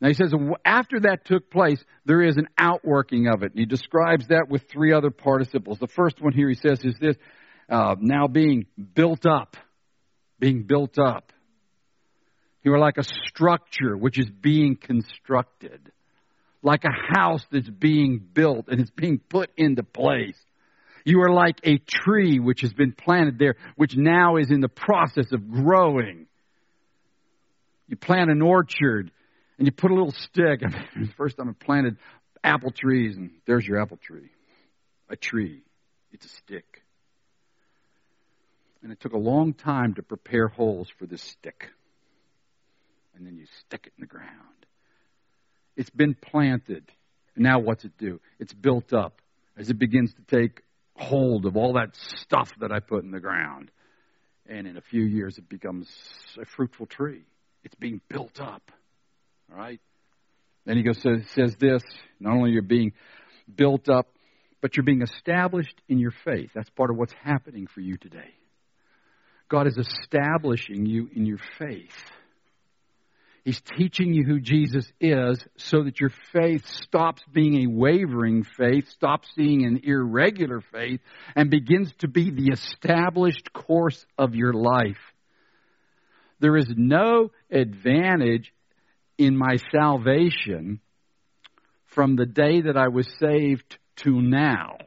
[0.00, 3.52] Now he says, after that took place, there is an outworking of it.
[3.52, 5.78] And he describes that with three other participles.
[5.78, 7.16] The first one here he says is this,
[7.70, 9.56] uh, now being built up.
[10.40, 11.32] Being built up.
[12.66, 15.92] You are like a structure which is being constructed,
[16.64, 20.36] like a house that's being built and it's being put into place.
[21.04, 24.68] You are like a tree which has been planted there, which now is in the
[24.68, 26.26] process of growing.
[27.86, 29.12] You plant an orchard
[29.58, 30.62] and you put a little stick.
[31.16, 31.98] First time I planted
[32.42, 34.30] apple trees, and there's your apple tree.
[35.08, 35.62] A tree.
[36.10, 36.82] It's a stick.
[38.82, 41.70] And it took a long time to prepare holes for this stick
[43.16, 44.30] and then you stick it in the ground.
[45.76, 46.84] It's been planted.
[47.36, 48.20] Now what's it do?
[48.38, 49.20] It's built up
[49.56, 50.62] as it begins to take
[50.94, 53.70] hold of all that stuff that I put in the ground.
[54.48, 55.88] And in a few years, it becomes
[56.40, 57.24] a fruitful tree.
[57.64, 58.70] It's being built up.
[59.50, 59.80] All right?
[60.64, 61.82] Then he goes says, says this
[62.20, 62.92] not only you're being
[63.54, 64.08] built up,
[64.60, 66.50] but you're being established in your faith.
[66.54, 68.34] That's part of what's happening for you today.
[69.48, 72.10] God is establishing you in your faith.
[73.46, 78.88] He's teaching you who Jesus is so that your faith stops being a wavering faith,
[78.88, 80.98] stops being an irregular faith,
[81.36, 84.98] and begins to be the established course of your life.
[86.40, 88.52] There is no advantage
[89.16, 90.80] in my salvation
[91.84, 94.78] from the day that I was saved to now.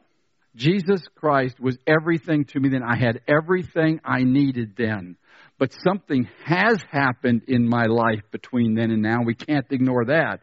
[0.58, 2.84] Jesus Christ was everything to me then.
[2.84, 5.16] I had everything I needed then.
[5.60, 9.24] But something has happened in my life between then and now.
[9.24, 10.40] We can't ignore that.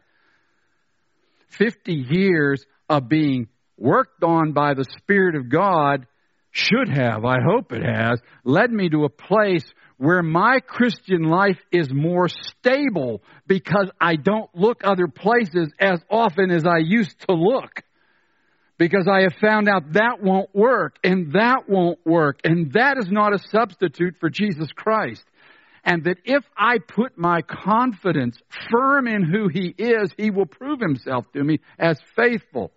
[1.49, 6.05] 50 years of being worked on by the Spirit of God
[6.51, 9.65] should have, I hope it has, led me to a place
[9.97, 16.51] where my Christian life is more stable because I don't look other places as often
[16.51, 17.81] as I used to look
[18.77, 23.07] because I have found out that won't work and that won't work and that is
[23.09, 25.23] not a substitute for Jesus Christ.
[25.83, 28.37] And that if I put my confidence
[28.71, 32.71] firm in who He is, He will prove Himself to me as faithful.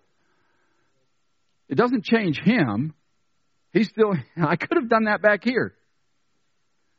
[1.67, 2.93] It doesn't change Him.
[3.73, 5.73] He's still, I could have done that back here.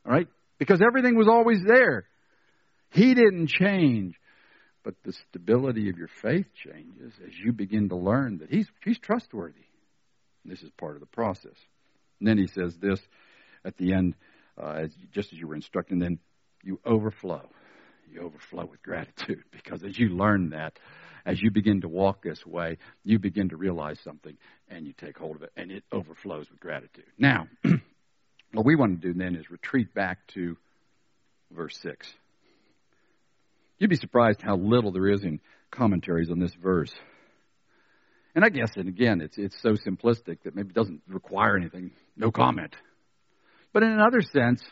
[0.05, 0.27] All right?
[0.59, 2.05] Because everything was always there.
[2.91, 4.15] He didn't change.
[4.83, 8.99] But the stability of your faith changes as you begin to learn that He's, he's
[8.99, 9.65] trustworthy.
[10.45, 11.55] This is part of the process.
[12.19, 12.99] And then He says this
[13.63, 14.15] at the end,
[14.61, 16.19] uh, as, just as you were instructed, then
[16.63, 17.49] you overflow.
[18.11, 20.77] You overflow with gratitude because as you learn that,
[21.25, 24.35] as you begin to walk this way, you begin to realize something
[24.67, 27.05] and you take hold of it and it overflows with gratitude.
[27.17, 27.47] Now,
[28.51, 30.57] what we want to do then is retreat back to
[31.51, 32.11] verse 6.
[33.83, 36.93] You'd be surprised how little there is in commentaries on this verse.
[38.33, 41.91] And I guess, and again, it's, it's so simplistic that maybe it doesn't require anything.
[42.15, 42.73] No comment.
[43.73, 44.63] But in another sense,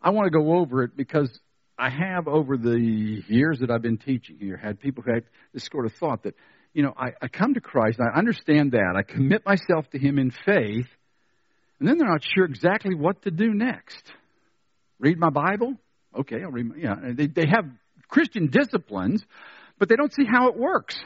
[0.00, 1.38] I want to go over it because
[1.78, 5.68] I have, over the years that I've been teaching here, had people who had this
[5.70, 6.34] sort of thought that,
[6.72, 10.18] you know, I, I come to Christ, I understand that, I commit myself to Him
[10.18, 10.88] in faith,
[11.78, 14.02] and then they're not sure exactly what to do next.
[14.98, 15.74] Read my Bible?
[16.18, 16.70] Okay, I'll read.
[16.70, 17.66] My, yeah, they, they have
[18.08, 19.24] Christian disciplines,
[19.78, 20.96] but they don't see how it works.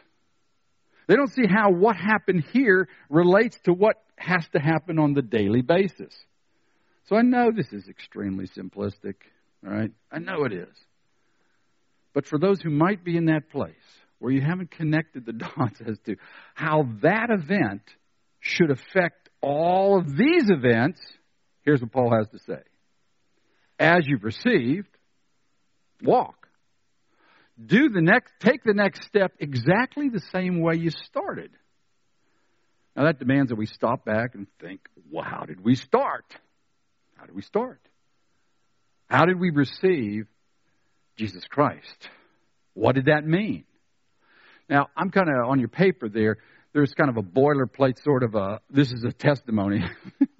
[1.06, 5.22] They don't see how what happened here relates to what has to happen on the
[5.22, 6.14] daily basis.
[7.08, 9.14] So I know this is extremely simplistic,
[9.66, 9.90] all right?
[10.12, 10.74] I know it is.
[12.12, 13.74] But for those who might be in that place
[14.18, 16.16] where you haven't connected the dots as to
[16.54, 17.82] how that event
[18.40, 21.00] should affect all of these events,
[21.62, 22.60] here's what Paul has to say.
[23.78, 24.88] As you've received,
[26.02, 26.37] walk.
[27.64, 31.50] Do the next, take the next step exactly the same way you started.
[32.96, 36.24] Now that demands that we stop back and think, well, how did we start?
[37.16, 37.80] How did we start?
[39.08, 40.26] How did we receive
[41.16, 42.08] Jesus Christ?
[42.74, 43.64] What did that mean?
[44.68, 46.36] Now, I'm kind of on your paper there.
[46.72, 49.82] There's kind of a boilerplate sort of a, this is a testimony.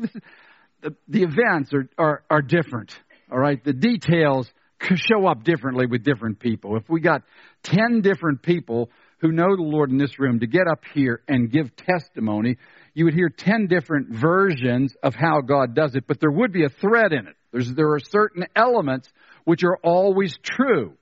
[0.83, 2.93] the, the events are, are, are different,
[3.33, 3.63] all right?
[3.65, 4.49] The details
[4.97, 6.77] show up differently with different people.
[6.77, 7.23] If we got
[7.65, 11.51] 10 different people who know the Lord in this room to get up here and
[11.51, 12.57] give testimony,
[12.95, 16.65] you would hear 10 different versions of how God does it, but there would be
[16.65, 17.37] a thread in it.
[17.53, 19.09] There's, there are certain elements
[19.45, 20.95] which are always true.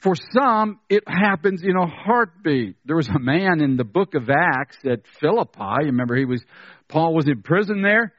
[0.00, 2.76] For some, it happens in a heartbeat.
[2.84, 5.82] There was a man in the book of Acts at Philippi.
[5.82, 6.42] You remember, he was,
[6.88, 8.12] Paul was in prison there.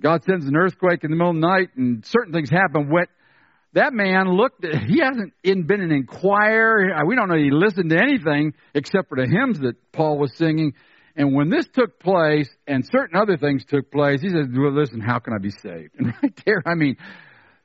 [0.00, 2.88] God sends an earthquake in the middle of the night and certain things happen.
[2.88, 3.08] What,
[3.74, 7.04] that man looked he hasn't been an inquirer.
[7.06, 10.74] We don't know he listened to anything except for the hymns that Paul was singing.
[11.14, 15.00] And when this took place and certain other things took place, he said, well, listen,
[15.00, 15.90] how can I be saved?
[15.98, 16.96] And right there, I mean,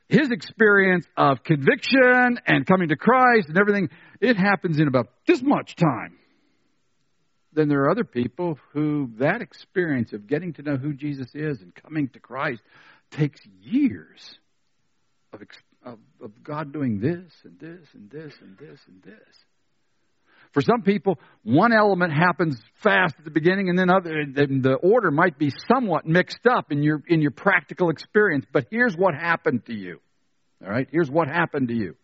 [0.10, 3.90] his experience of conviction and coming to Christ and everything,
[4.22, 6.18] it happens in about this much time.
[7.54, 11.62] Then there are other people who that experience of getting to know who Jesus is
[11.62, 12.62] and coming to Christ
[13.12, 14.38] takes years
[15.34, 15.42] of,
[15.84, 19.46] of, of God doing this and this and this and this and this.
[20.54, 25.12] For some people, one element happens fast at the beginning, and then other, the order
[25.12, 28.46] might be somewhat mixed up in your in your practical experience.
[28.52, 30.00] But here's what happened to you.
[30.64, 31.96] All right, here's what happened to you.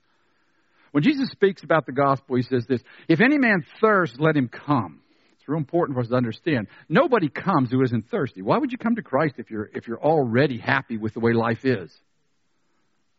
[0.91, 4.49] When Jesus speaks about the gospel, he says this: "If any man thirst, let him
[4.49, 5.02] come."
[5.43, 6.67] It's real important for us to understand.
[6.87, 8.41] Nobody comes who isn't thirsty.
[8.41, 11.33] Why would you come to Christ if you're if you're already happy with the way
[11.33, 11.93] life is?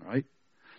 [0.01, 0.25] All right.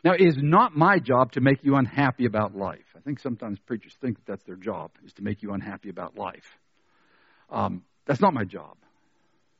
[0.03, 2.85] Now, it is not my job to make you unhappy about life.
[2.97, 6.17] I think sometimes preachers think that that's their job, is to make you unhappy about
[6.17, 6.57] life.
[7.51, 8.77] Um, that's not my job.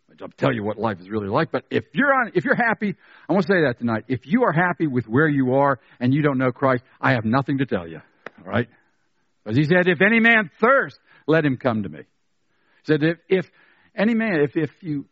[0.09, 1.51] My job to tell you what life is really like.
[1.51, 2.95] But if you're on, if you're happy,
[3.29, 4.05] I want to say that tonight.
[4.07, 7.25] If you are happy with where you are and you don't know Christ, I have
[7.25, 8.01] nothing to tell you.
[8.39, 8.67] All right?
[9.43, 11.99] Because he said, if any man thirst, let him come to me.
[11.99, 13.51] He said, if, if
[13.95, 15.05] any man, if, if you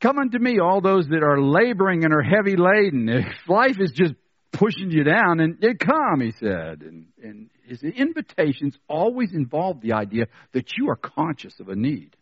[0.00, 3.92] come unto me, all those that are laboring and are heavy laden, if life is
[3.92, 4.14] just
[4.52, 6.82] pushing you down and they come, he said.
[6.82, 12.16] And, and his invitations always involve the idea that you are conscious of a need.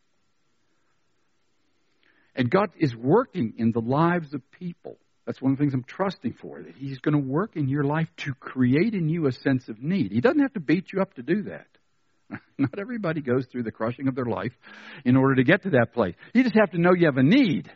[2.35, 4.99] And God is working in the lives of people.
[5.25, 7.83] That's one of the things I'm trusting for, that He's going to work in your
[7.83, 10.13] life to create in you a sense of need.
[10.13, 11.67] He doesn't have to beat you up to do that.
[12.59, 14.53] Not everybody goes through the crushing of their life
[15.05, 16.15] in order to get to that place.
[16.35, 17.71] You just have to know you have a need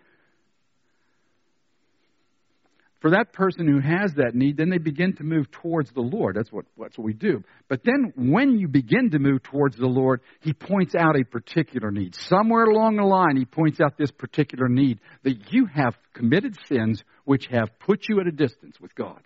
[3.00, 6.36] for that person who has that need, then they begin to move towards the Lord.
[6.36, 7.42] That's what, that's what we do.
[7.68, 11.90] But then when you begin to move towards the Lord, He points out a particular
[11.90, 12.14] need.
[12.14, 17.02] Somewhere along the line, He points out this particular need that you have committed sins
[17.24, 19.20] which have put you at a distance with God.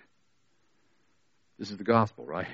[1.59, 2.49] This is the gospel, right?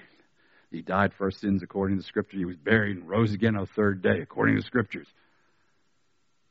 [0.70, 2.36] He died for our sins according to Scripture.
[2.38, 5.08] He was buried and rose again on the third day according to Scriptures.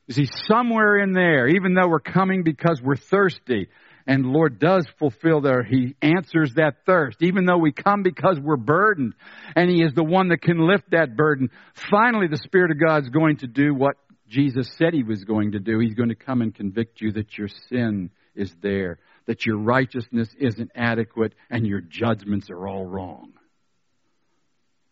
[0.07, 3.70] You see, somewhere in there, even though we're coming because we're thirsty,
[4.09, 5.61] and the Lord does fulfill there.
[5.61, 7.22] He answers that thirst.
[7.22, 9.13] Even though we come because we're burdened
[9.55, 11.51] and He is the one that can lift that burden,
[11.91, 13.97] finally the Spirit of God is going to do what
[14.28, 15.78] Jesus said He was going to do.
[15.78, 18.97] He's going to come and convict you that your sin is there,
[19.28, 23.34] that your righteousness isn't adequate, and your judgments are all wrong.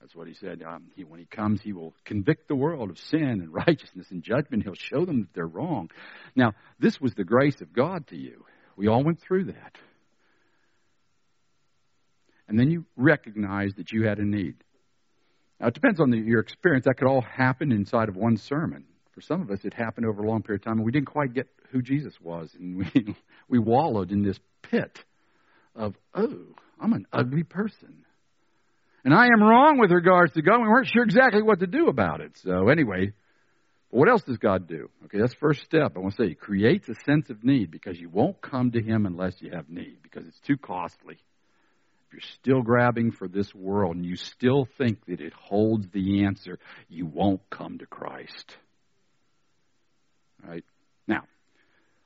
[0.07, 0.63] That's what he said.
[0.65, 4.23] Um, he, when he comes, he will convict the world of sin and righteousness and
[4.23, 4.63] judgment.
[4.63, 5.89] He'll show them that they're wrong.
[6.33, 8.45] Now, this was the grace of God to you.
[8.77, 9.75] We all went through that.
[12.47, 14.55] And then you recognized that you had a need.
[15.59, 16.85] Now, it depends on the, your experience.
[16.85, 18.85] That could all happen inside of one sermon.
[19.13, 21.07] For some of us, it happened over a long period of time, and we didn't
[21.07, 23.15] quite get who Jesus was, and we
[23.49, 25.03] we wallowed in this pit
[25.75, 26.45] of, oh,
[26.79, 28.05] I'm an ugly person.
[29.03, 30.61] And I am wrong with regards to God.
[30.61, 32.37] We weren't sure exactly what to do about it.
[32.43, 33.13] So anyway,
[33.89, 34.89] what else does God do?
[35.05, 35.93] Okay, that's first step.
[35.95, 38.81] I want to say He creates a sense of need because you won't come to
[38.81, 41.15] Him unless you have need because it's too costly.
[42.07, 46.25] If you're still grabbing for this world and you still think that it holds the
[46.25, 46.57] answer,
[46.89, 48.57] you won't come to Christ.
[50.45, 50.63] Right?
[51.07, 51.23] Now,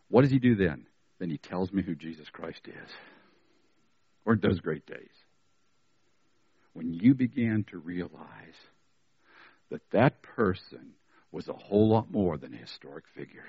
[0.10, 0.86] what does He do then?
[1.20, 2.92] Then He tells me who Jesus Christ is.
[4.26, 5.10] Or those great days
[6.74, 8.56] when you began to realize
[9.70, 10.94] that that person
[11.32, 13.46] was a whole lot more than a historic figure.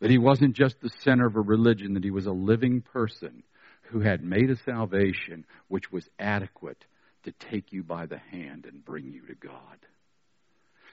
[0.00, 3.42] That he wasn't just the center of a religion, that he was a living person
[3.84, 6.84] who had made a salvation which was adequate
[7.24, 9.78] to take you by the hand and bring you to God.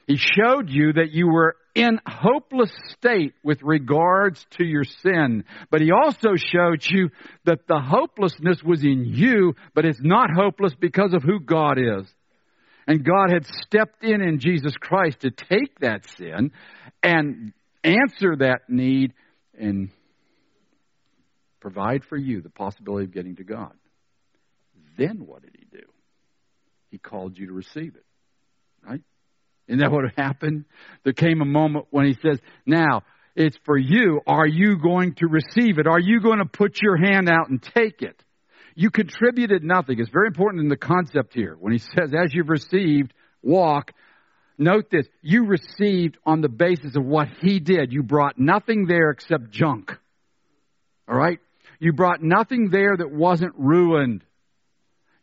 [0.07, 5.45] He showed you that you were in hopeless state with regards to your sin.
[5.69, 7.09] But he also showed you
[7.45, 12.07] that the hopelessness was in you, but it's not hopeless because of who God is.
[12.87, 16.51] And God had stepped in in Jesus Christ to take that sin
[17.03, 19.13] and answer that need
[19.57, 19.91] and
[21.59, 23.73] provide for you the possibility of getting to God.
[24.97, 25.85] Then what did he do?
[26.89, 28.05] He called you to receive it.
[29.67, 30.65] Isn't that what happened?
[31.03, 33.03] There came a moment when he says, Now,
[33.35, 34.21] it's for you.
[34.27, 35.87] Are you going to receive it?
[35.87, 38.21] Are you going to put your hand out and take it?
[38.75, 39.99] You contributed nothing.
[39.99, 41.55] It's very important in the concept here.
[41.59, 43.93] When he says, As you've received, walk,
[44.57, 45.07] note this.
[45.21, 47.91] You received on the basis of what he did.
[47.93, 49.97] You brought nothing there except junk.
[51.07, 51.39] All right?
[51.79, 54.23] You brought nothing there that wasn't ruined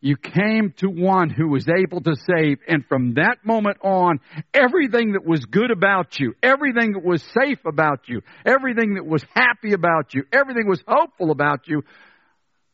[0.00, 2.58] you came to one who was able to save.
[2.68, 4.20] And from that moment on,
[4.54, 9.24] everything that was good about you, everything that was safe about you, everything that was
[9.34, 11.82] happy about you, everything was hopeful about you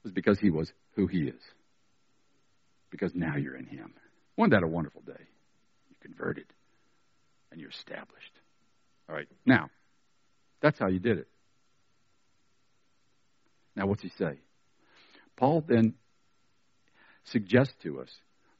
[0.02, 1.40] was because he was who he is.
[2.90, 3.94] Because now you're in him.
[4.36, 5.12] Wasn't that a wonderful day?
[5.88, 6.46] You converted
[7.50, 8.32] and you're established.
[9.08, 9.28] All right.
[9.46, 9.70] Now,
[10.60, 11.28] that's how you did it.
[13.76, 14.38] Now, what's he say?
[15.36, 15.94] Paul then
[17.24, 18.10] suggests to us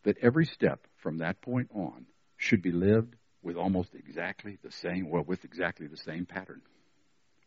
[0.04, 2.06] that every step from that point on
[2.36, 6.62] should be lived with almost exactly the same, well, with exactly the same pattern.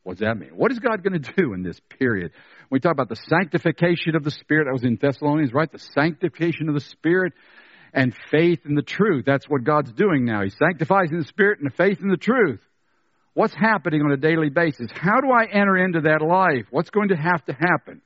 [0.03, 0.51] What does that mean?
[0.55, 2.32] What is God going to do in this period?
[2.70, 4.65] We talk about the sanctification of the Spirit.
[4.65, 5.70] That was in Thessalonians, right?
[5.70, 7.34] The sanctification of the Spirit
[7.93, 9.26] and faith in the truth.
[9.26, 10.43] That's what God's doing now.
[10.43, 12.61] He sanctifies in the Spirit and the faith in the truth.
[13.34, 14.88] What's happening on a daily basis?
[14.93, 16.68] How do I enter into that life?
[16.72, 18.01] What's going to have to happen?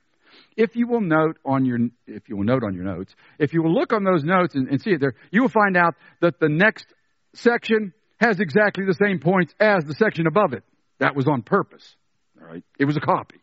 [0.56, 3.62] If you will note on your if you will note on your notes, if you
[3.62, 6.40] will look on those notes and, and see it there, you will find out that
[6.40, 6.86] the next
[7.34, 10.62] section has exactly the same points as the section above it.
[11.00, 11.96] That was on purpose.
[12.40, 13.40] All right, it was a copy.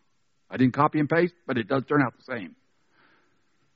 [0.49, 2.55] I didn't copy and paste, but it does turn out the same.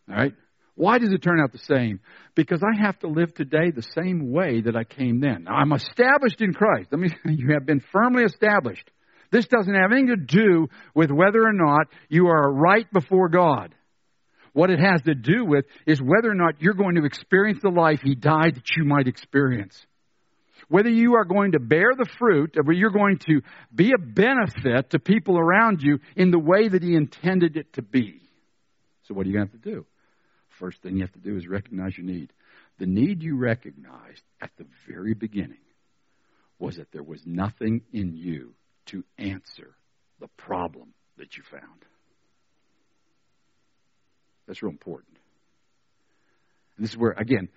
[0.10, 0.34] All right.
[0.76, 2.00] Why does it turn out the same?
[2.34, 5.44] Because I have to live today the same way that I came then.
[5.44, 6.90] Now, I'm established in Christ.
[6.92, 8.90] I mean, you have been firmly established.
[9.34, 13.74] This doesn't have anything to do with whether or not you are right before God.
[14.54, 17.72] What it has to do with is whether or not you're going to experience the
[17.72, 19.76] life He died that you might experience.
[20.70, 23.42] Whether you are going to bear the fruit, or you're going to
[23.74, 27.82] be a benefit to people around you in the way that He intended it to
[27.82, 28.22] be.
[29.08, 29.88] So, what are you have to do?
[30.60, 32.32] First thing you have to do is recognize your need.
[32.78, 35.58] The need you recognized at the very beginning
[36.60, 38.54] was that there was nothing in you
[38.88, 39.76] to answer
[40.20, 41.86] the problem that you found.
[44.48, 45.18] That's real important.
[46.78, 47.50] And this is where, again,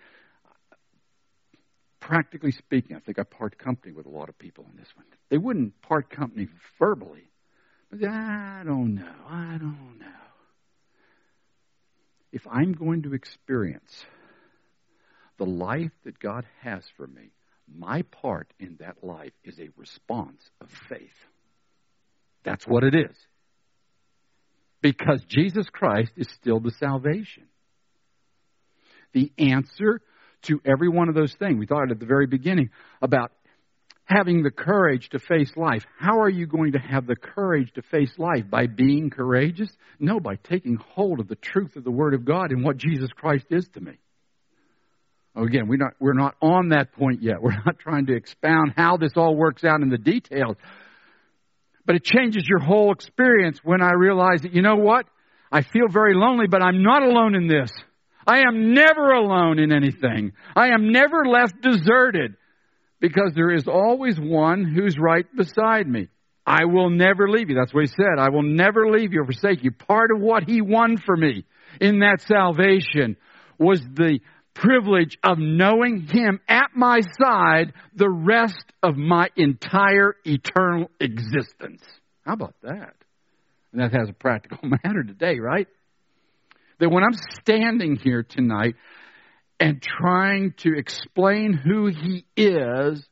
[2.01, 5.07] practically speaking, I think I part company with a lot of people on this one.
[5.31, 6.49] They wouldn't part company
[6.79, 7.29] verbally,
[7.91, 9.15] but I don't know.
[9.29, 10.07] I don't know.
[12.33, 14.05] If I'm going to experience
[15.39, 17.31] the life that God has for me,
[17.75, 21.01] my part in that life is a response of faith.
[22.45, 23.17] That's what it is.
[24.81, 27.45] Because Jesus Christ is still the salvation.
[29.13, 30.01] The answer
[30.43, 31.59] to every one of those things.
[31.59, 32.71] We thought at the very beginning
[33.03, 33.33] about
[34.05, 35.85] having the courage to face life.
[35.99, 38.49] How are you going to have the courage to face life?
[38.49, 39.71] By being courageous?
[39.99, 43.11] No, by taking hold of the truth of the Word of God and what Jesus
[43.13, 43.99] Christ is to me.
[45.37, 47.37] Again, we're not, we're not on that point yet.
[47.43, 50.57] We're not trying to expound how this all works out in the details.
[51.85, 55.07] But it changes your whole experience when I realize that, you know what?
[55.53, 57.71] I feel very lonely, but I'm not alone in this.
[58.27, 60.33] I am never alone in anything.
[60.57, 62.35] I am never left deserted
[62.99, 66.09] because there is always one who's right beside me.
[66.45, 67.57] I will never leave you.
[67.57, 68.19] That's what he said.
[68.19, 69.71] I will never leave you or forsake you.
[69.71, 71.45] Part of what he won for me
[71.81, 73.17] in that salvation
[73.59, 74.21] was the
[74.57, 81.83] privilege of knowing him at my side the rest of my entire eternal existence.
[82.25, 82.95] How about that?
[83.73, 85.69] And that has a practical matter today, right?
[86.81, 88.75] That when I'm standing here tonight
[89.61, 93.07] and trying to explain who he is,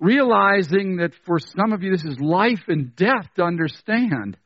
[0.00, 4.36] realizing that for some of you this is life and death to understand.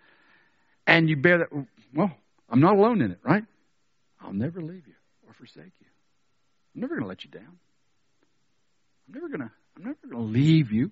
[0.87, 2.11] And you bear that, well,
[2.49, 3.45] I'm not alone in it, right?
[4.21, 4.95] I'll never leave you
[5.27, 5.87] or forsake you.
[6.75, 7.59] I'm never going to let you down.
[9.09, 10.91] I'm never going to, I'm never going to leave you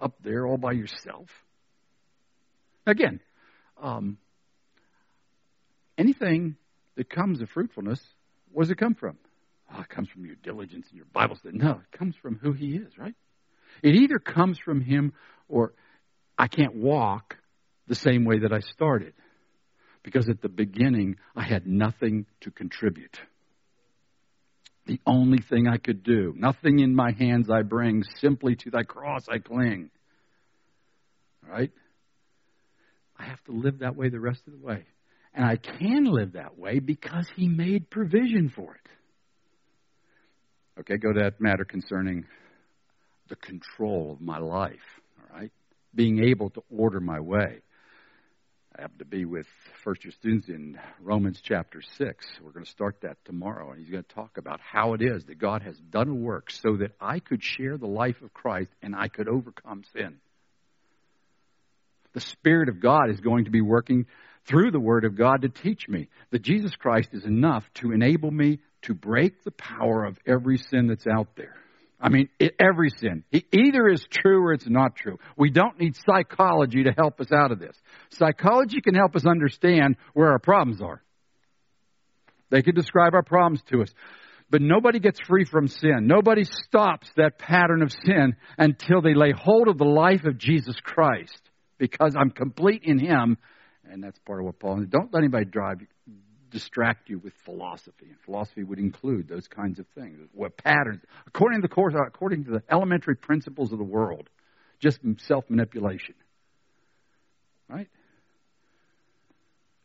[0.00, 1.28] up there all by yourself.
[2.86, 3.20] Again,
[3.80, 4.18] um,
[5.96, 6.56] anything
[6.96, 8.00] that comes of fruitfulness,
[8.50, 9.16] where does it come from?
[9.72, 11.56] Oh, it comes from your diligence and your Bible study.
[11.56, 13.14] No, it comes from who He is, right?
[13.82, 15.14] It either comes from Him
[15.48, 15.72] or
[16.36, 17.36] I can't walk
[17.86, 19.14] the same way that I started.
[20.02, 23.18] Because at the beginning, I had nothing to contribute.
[24.86, 28.82] The only thing I could do, nothing in my hands I bring, simply to thy
[28.82, 29.90] cross I cling.
[31.48, 31.70] Right?
[33.16, 34.84] I have to live that way the rest of the way.
[35.34, 38.90] And I can live that way because he made provision for it.
[40.80, 42.24] Okay, go to that matter concerning
[43.28, 44.72] the control of my life,
[45.18, 45.52] all right?
[45.94, 47.62] Being able to order my way.
[48.76, 49.46] I happen to be with
[49.84, 52.26] first year students in Romans chapter 6.
[52.42, 55.26] We're going to start that tomorrow, and he's going to talk about how it is
[55.26, 58.70] that God has done a work so that I could share the life of Christ
[58.82, 60.16] and I could overcome sin.
[62.14, 64.06] The Spirit of God is going to be working
[64.46, 68.30] through the Word of God to teach me that Jesus Christ is enough to enable
[68.30, 71.56] me to break the power of every sin that's out there.
[72.02, 73.22] I mean, it, every sin.
[73.30, 75.18] It either is true or it's not true.
[75.36, 77.76] We don't need psychology to help us out of this.
[78.10, 81.00] Psychology can help us understand where our problems are.
[82.50, 83.94] They can describe our problems to us.
[84.50, 86.06] But nobody gets free from sin.
[86.06, 90.76] Nobody stops that pattern of sin until they lay hold of the life of Jesus
[90.82, 91.40] Christ.
[91.78, 93.38] Because I'm complete in Him.
[93.88, 94.90] And that's part of what Paul, said.
[94.90, 95.78] don't let anybody drive
[96.52, 98.06] distract you with philosophy.
[98.08, 100.18] And philosophy would include those kinds of things.
[100.32, 104.28] What patterns, according to the course, according to the elementary principles of the world,
[104.80, 106.14] just self manipulation.
[107.68, 107.88] Right?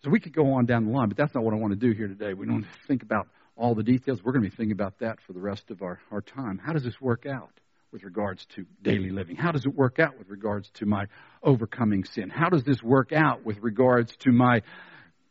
[0.04, 1.80] So we could go on down the line, but that's not what I want to
[1.80, 2.34] do here today.
[2.34, 4.24] We don't think about all the details.
[4.24, 6.60] We're going to be thinking about that for the rest of our, our time.
[6.64, 7.52] How does this work out
[7.92, 9.36] with regards to daily living?
[9.36, 11.06] How does it work out with regards to my
[11.42, 12.30] overcoming sin?
[12.30, 14.62] How does this work out with regards to my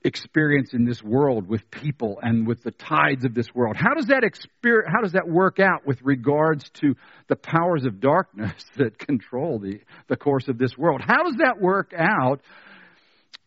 [0.04, 3.76] experience in this world with people and with the tides of this world.
[3.76, 6.94] How does that experience, how does that work out with regards to
[7.28, 11.00] the powers of darkness that control the, the course of this world?
[11.04, 12.40] How does that work out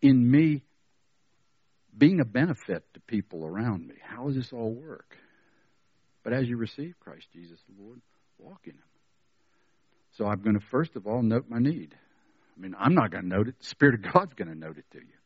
[0.01, 0.63] in me
[1.97, 3.95] being a benefit to people around me?
[4.01, 5.17] How does this all work?
[6.23, 8.01] But as you receive Christ Jesus the Lord,
[8.37, 8.83] walk in Him.
[10.17, 11.95] So I'm going to first of all note my need.
[12.57, 13.59] I mean, I'm not going to note it.
[13.59, 15.18] The Spirit of God's going to note it to you.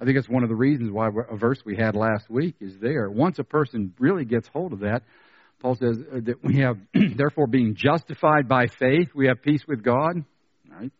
[0.00, 2.74] I think it's one of the reasons why a verse we had last week is
[2.80, 3.10] there.
[3.10, 5.02] Once a person really gets hold of that,
[5.60, 6.78] Paul says uh, that we have,
[7.16, 10.24] therefore, being justified by faith, we have peace with God.
[10.70, 10.92] Right?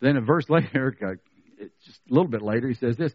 [0.00, 3.12] Then a verse later, uh, just a little bit later, he says this.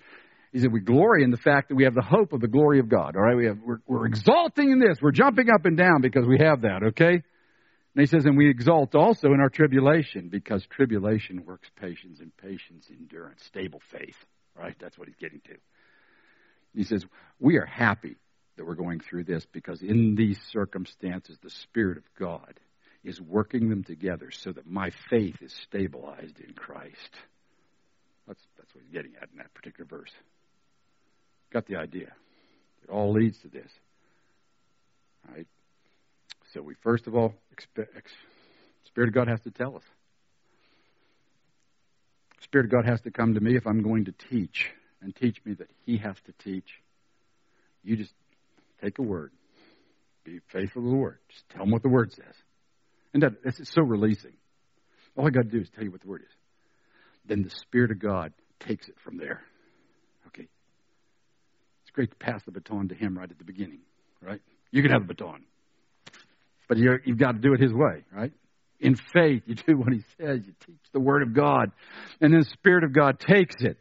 [0.51, 2.79] He said, We glory in the fact that we have the hope of the glory
[2.79, 3.15] of God.
[3.15, 4.97] All right, we have, we're, we're exalting in this.
[5.01, 7.13] We're jumping up and down because we have that, okay?
[7.13, 12.35] And he says, And we exalt also in our tribulation because tribulation works patience, and
[12.37, 14.17] patience endurance, stable faith.
[14.57, 14.75] Right?
[14.79, 15.55] That's what he's getting to.
[16.75, 17.05] He says,
[17.39, 18.17] We are happy
[18.57, 22.59] that we're going through this because in these circumstances, the Spirit of God
[23.03, 27.09] is working them together so that my faith is stabilized in Christ.
[28.27, 30.11] That's, that's what he's getting at in that particular verse.
[31.51, 32.13] Got the idea.
[32.83, 33.69] It all leads to this.
[35.29, 35.47] Right?
[36.53, 38.09] So we first of all, expect,
[38.85, 39.83] Spirit of God has to tell us.
[42.43, 44.69] Spirit of God has to come to me if I'm going to teach
[45.01, 46.67] and teach me that He has to teach.
[47.83, 48.13] You just
[48.81, 49.31] take a word.
[50.23, 51.19] Be faithful to the word.
[51.29, 52.35] Just tell them what the word says.
[53.13, 54.33] And that, that's so releasing.
[55.15, 56.35] All I got to do is tell you what the word is.
[57.25, 59.41] Then the Spirit of God takes it from there.
[60.27, 60.47] Okay.
[61.83, 63.79] It's great to pass the baton to Him right at the beginning,
[64.21, 64.41] right?
[64.71, 65.43] You can have the baton.
[66.67, 68.31] But you have got to do it His way, right?
[68.83, 69.43] In faith.
[69.45, 70.41] You do what he says.
[70.45, 71.71] You teach the word of God.
[72.21, 73.77] And then the Spirit of God takes it.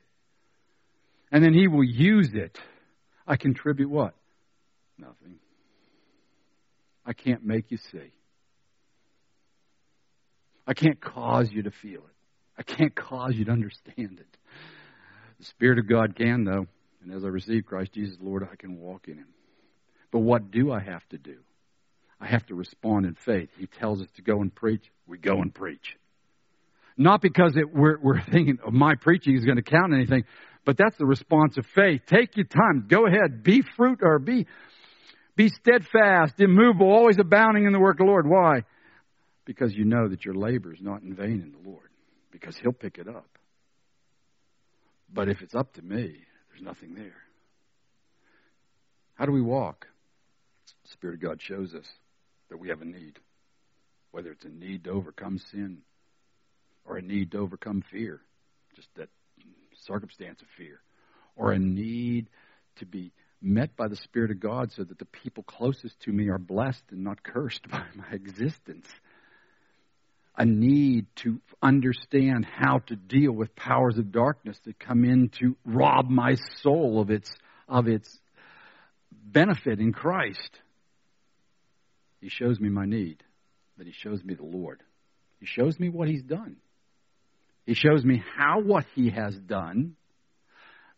[1.30, 2.58] And then he will use it.
[3.26, 4.14] I contribute what?
[5.02, 5.36] nothing.
[7.04, 8.12] I can't make you see.
[10.66, 12.16] I can't cause you to feel it.
[12.56, 14.36] I can't cause you to understand it.
[15.38, 16.66] The Spirit of God can, though.
[17.02, 19.28] And as I receive Christ Jesus, Lord, I can walk in Him.
[20.12, 21.38] But what do I have to do?
[22.22, 23.50] I have to respond in faith.
[23.58, 24.84] He tells us to go and preach.
[25.08, 25.96] We go and preach.
[26.96, 30.24] Not because it, we're, we're thinking oh, my preaching is going to count anything,
[30.64, 32.02] but that's the response of faith.
[32.06, 32.86] Take your time.
[32.88, 33.42] Go ahead.
[33.42, 34.46] Be fruit or be,
[35.34, 38.28] be steadfast, immovable, always abounding in the work of the Lord.
[38.28, 38.62] Why?
[39.44, 41.88] Because you know that your labor is not in vain in the Lord,
[42.30, 43.26] because He'll pick it up.
[45.12, 46.14] But if it's up to me,
[46.50, 47.16] there's nothing there.
[49.14, 49.88] How do we walk?
[50.84, 51.86] The Spirit of God shows us
[52.52, 53.18] that we have a need,
[54.10, 55.78] whether it's a need to overcome sin
[56.84, 58.20] or a need to overcome fear,
[58.76, 59.08] just that
[59.86, 60.82] circumstance of fear,
[61.34, 62.28] or a need
[62.76, 66.28] to be met by the Spirit of God so that the people closest to me
[66.28, 68.86] are blessed and not cursed by my existence.
[70.36, 75.56] A need to understand how to deal with powers of darkness that come in to
[75.64, 77.32] rob my soul of its,
[77.66, 78.20] of its
[79.10, 80.60] benefit in Christ.
[82.22, 83.22] He shows me my need,
[83.76, 84.80] but He shows me the Lord.
[85.40, 86.56] He shows me what He's done.
[87.66, 89.96] He shows me how what He has done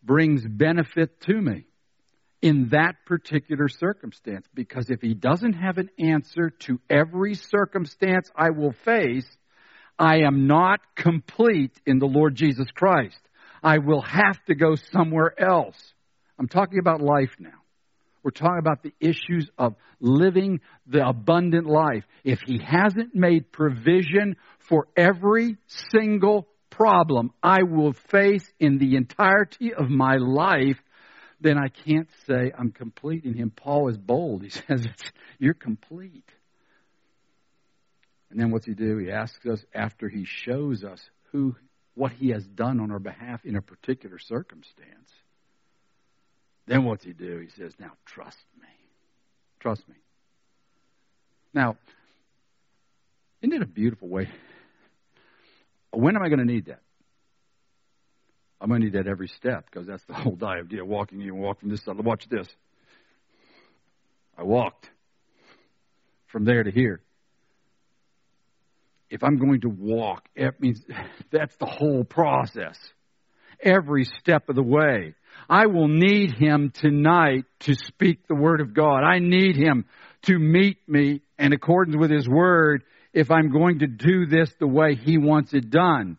[0.03, 1.65] brings benefit to me
[2.43, 4.47] in that particular circumstance.
[4.53, 9.27] Because if He doesn't have an answer to every circumstance I will face,
[9.99, 13.19] I am not complete in the Lord Jesus Christ.
[13.63, 15.95] I will have to go somewhere else.
[16.39, 17.64] I'm talking about life now.
[18.25, 22.05] We're talking about the issues of living the abundant life.
[22.25, 25.59] If He hasn't made provision for every
[25.93, 30.81] single problem I will face in the entirety of my life,
[31.39, 33.53] then I can't say I'm complete in Him.
[33.55, 34.43] Paul is bold.
[34.43, 34.87] He says,
[35.39, 36.29] You're complete.
[38.31, 38.97] And then what's He do?
[38.97, 41.01] He asks us after He shows us
[41.31, 41.57] who,
[41.95, 45.11] what He has done on our behalf in a particular circumstance.
[46.67, 47.39] Then what's he do?
[47.39, 48.69] He says, Now trust me.
[49.61, 49.95] Trust me.
[51.53, 51.77] Now,
[53.43, 54.29] isn't it a beautiful way?
[55.93, 56.81] When am I going to need that?
[58.61, 60.83] I'm going to need that every step because that's the whole idea.
[60.83, 61.97] Of walking, you walk from this side.
[61.99, 62.49] Watch this.
[64.37, 64.89] I walked
[66.29, 67.01] from there to here.
[69.11, 70.81] If I'm going to walk, it means
[71.31, 72.79] that's the whole process.
[73.63, 75.15] Every step of the way.
[75.49, 79.05] I will need him tonight to speak the word of God.
[79.05, 79.85] I need him
[80.23, 84.67] to meet me in accordance with his word if I'm going to do this the
[84.67, 86.19] way he wants it done.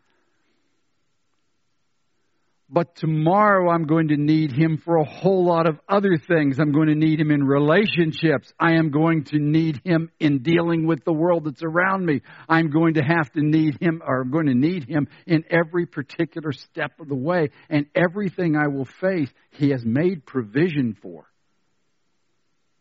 [2.68, 6.58] But tomorrow I'm going to need him for a whole lot of other things.
[6.60, 8.52] I'm going to need him in relationships.
[8.60, 12.22] I am going to need him in dealing with the world that's around me.
[12.50, 15.86] I'm going to have to need him, or I'm going to need him in every
[15.86, 17.52] particular step of the way.
[17.70, 21.26] And everything I will face, he has made provision for.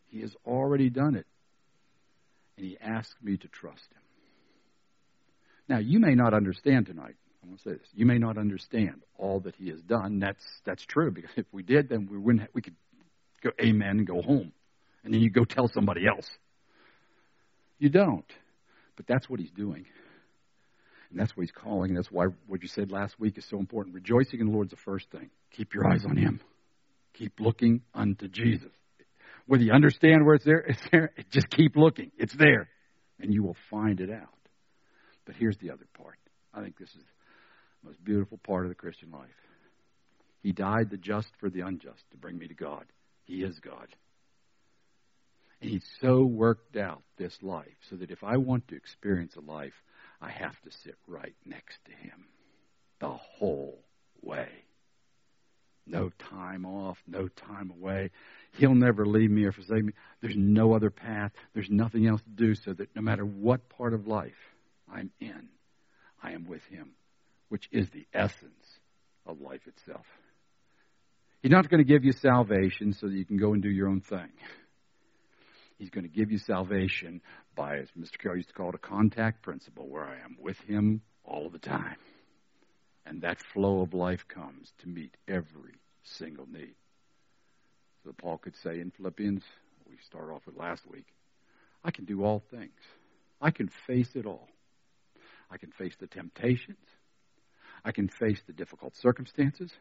[0.07, 1.27] He has already done it.
[2.57, 4.01] And he asks me to trust him.
[5.69, 7.15] Now, you may not understand tonight
[7.45, 7.87] I want to say this.
[7.93, 10.19] You may not understand all that he has done.
[10.19, 12.41] That's that's true because if we did, then we wouldn't.
[12.41, 12.75] Have, we could
[13.43, 14.51] go amen and go home,
[15.03, 16.27] and then you go tell somebody else.
[17.77, 18.25] You don't,
[18.95, 19.85] but that's what he's doing,
[21.11, 21.93] and that's what he's calling.
[21.93, 23.93] That's why what you said last week is so important.
[23.93, 25.29] Rejoicing in the Lord is the first thing.
[25.55, 26.39] Keep your eyes on Him.
[27.13, 28.71] Keep looking unto Jesus.
[29.45, 31.11] Whether you understand where it's there, it's there.
[31.31, 32.11] Just keep looking.
[32.17, 32.69] It's there,
[33.19, 34.29] and you will find it out.
[35.25, 36.17] But here's the other part.
[36.53, 37.03] I think this is
[37.85, 39.29] most beautiful part of the Christian life.
[40.41, 42.85] He died the just for the unjust to bring me to God.
[43.23, 43.87] He is God.
[45.61, 49.39] And He so worked out this life so that if I want to experience a
[49.39, 49.73] life,
[50.21, 52.25] I have to sit right next to Him
[52.99, 53.79] the whole
[54.21, 54.49] way.
[55.87, 58.11] No time off, no time away.
[58.57, 59.93] He'll never leave me or forsake me.
[60.21, 61.31] There's no other path.
[61.53, 64.33] There's nothing else to do so that no matter what part of life
[64.91, 65.49] I'm in,
[66.21, 66.91] I am with Him
[67.55, 68.79] which is the essence
[69.25, 70.05] of life itself.
[71.41, 73.87] He's not going to give you salvation so that you can go and do your
[73.87, 74.27] own thing.
[75.77, 77.21] He's going to give you salvation
[77.55, 78.17] by, as Mr.
[78.17, 81.57] Carroll used to call it, a contact principle, where I am with him all the
[81.57, 81.95] time.
[83.05, 86.75] And that flow of life comes to meet every single need.
[88.03, 89.43] So Paul could say in Philippians,
[89.89, 91.07] we start off with last week,
[91.85, 92.81] I can do all things.
[93.39, 94.49] I can face it all.
[95.49, 96.85] I can face the temptations.
[97.85, 99.71] I can face the difficult circumstances.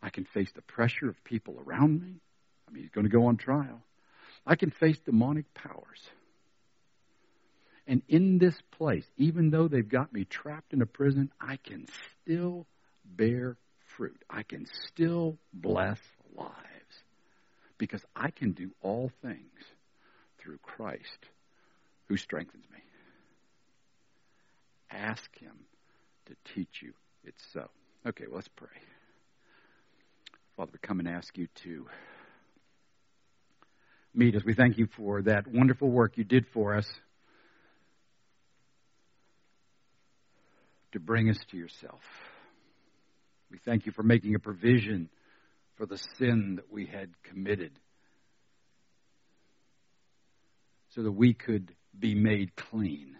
[0.00, 2.20] I can face the pressure of people around me.
[2.68, 3.82] I mean, he's going to go on trial.
[4.46, 6.00] I can face demonic powers.
[7.88, 11.86] And in this place, even though they've got me trapped in a prison, I can
[12.22, 12.66] still
[13.04, 13.56] bear
[13.96, 14.22] fruit.
[14.30, 15.98] I can still bless
[16.36, 16.54] lives
[17.78, 19.64] because I can do all things
[20.38, 21.26] through Christ
[22.06, 22.78] who strengthens me.
[24.90, 25.56] Ask Him
[26.26, 26.92] to teach you
[27.24, 27.68] it's so.
[28.06, 28.68] Okay, well, let's pray.
[30.56, 31.86] Father, we come and ask you to
[34.14, 34.42] meet us.
[34.44, 36.86] We thank you for that wonderful work you did for us
[40.92, 42.00] to bring us to yourself.
[43.50, 45.08] We thank you for making a provision
[45.76, 47.72] for the sin that we had committed
[50.94, 53.16] so that we could be made clean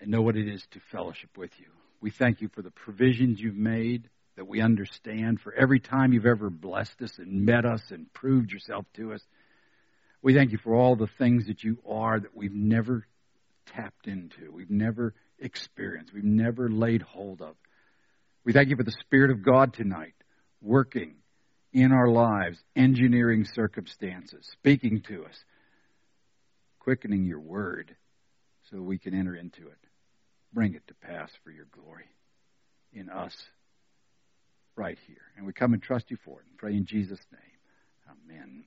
[0.00, 1.66] and know what it is to fellowship with you.
[2.00, 6.24] We thank you for the provisions you've made that we understand, for every time you've
[6.24, 9.20] ever blessed us and met us and proved yourself to us.
[10.22, 13.06] We thank you for all the things that you are that we've never
[13.66, 17.54] tapped into, we've never experienced, we've never laid hold of.
[18.44, 20.14] We thank you for the Spirit of God tonight
[20.62, 21.16] working
[21.72, 25.44] in our lives, engineering circumstances, speaking to us,
[26.78, 27.94] quickening your word
[28.70, 29.89] so we can enter into it.
[30.52, 32.06] Bring it to pass for your glory
[32.92, 33.34] in us
[34.76, 35.22] right here.
[35.36, 37.40] And we come and trust you for it and pray in Jesus' name.
[38.34, 38.58] Amen.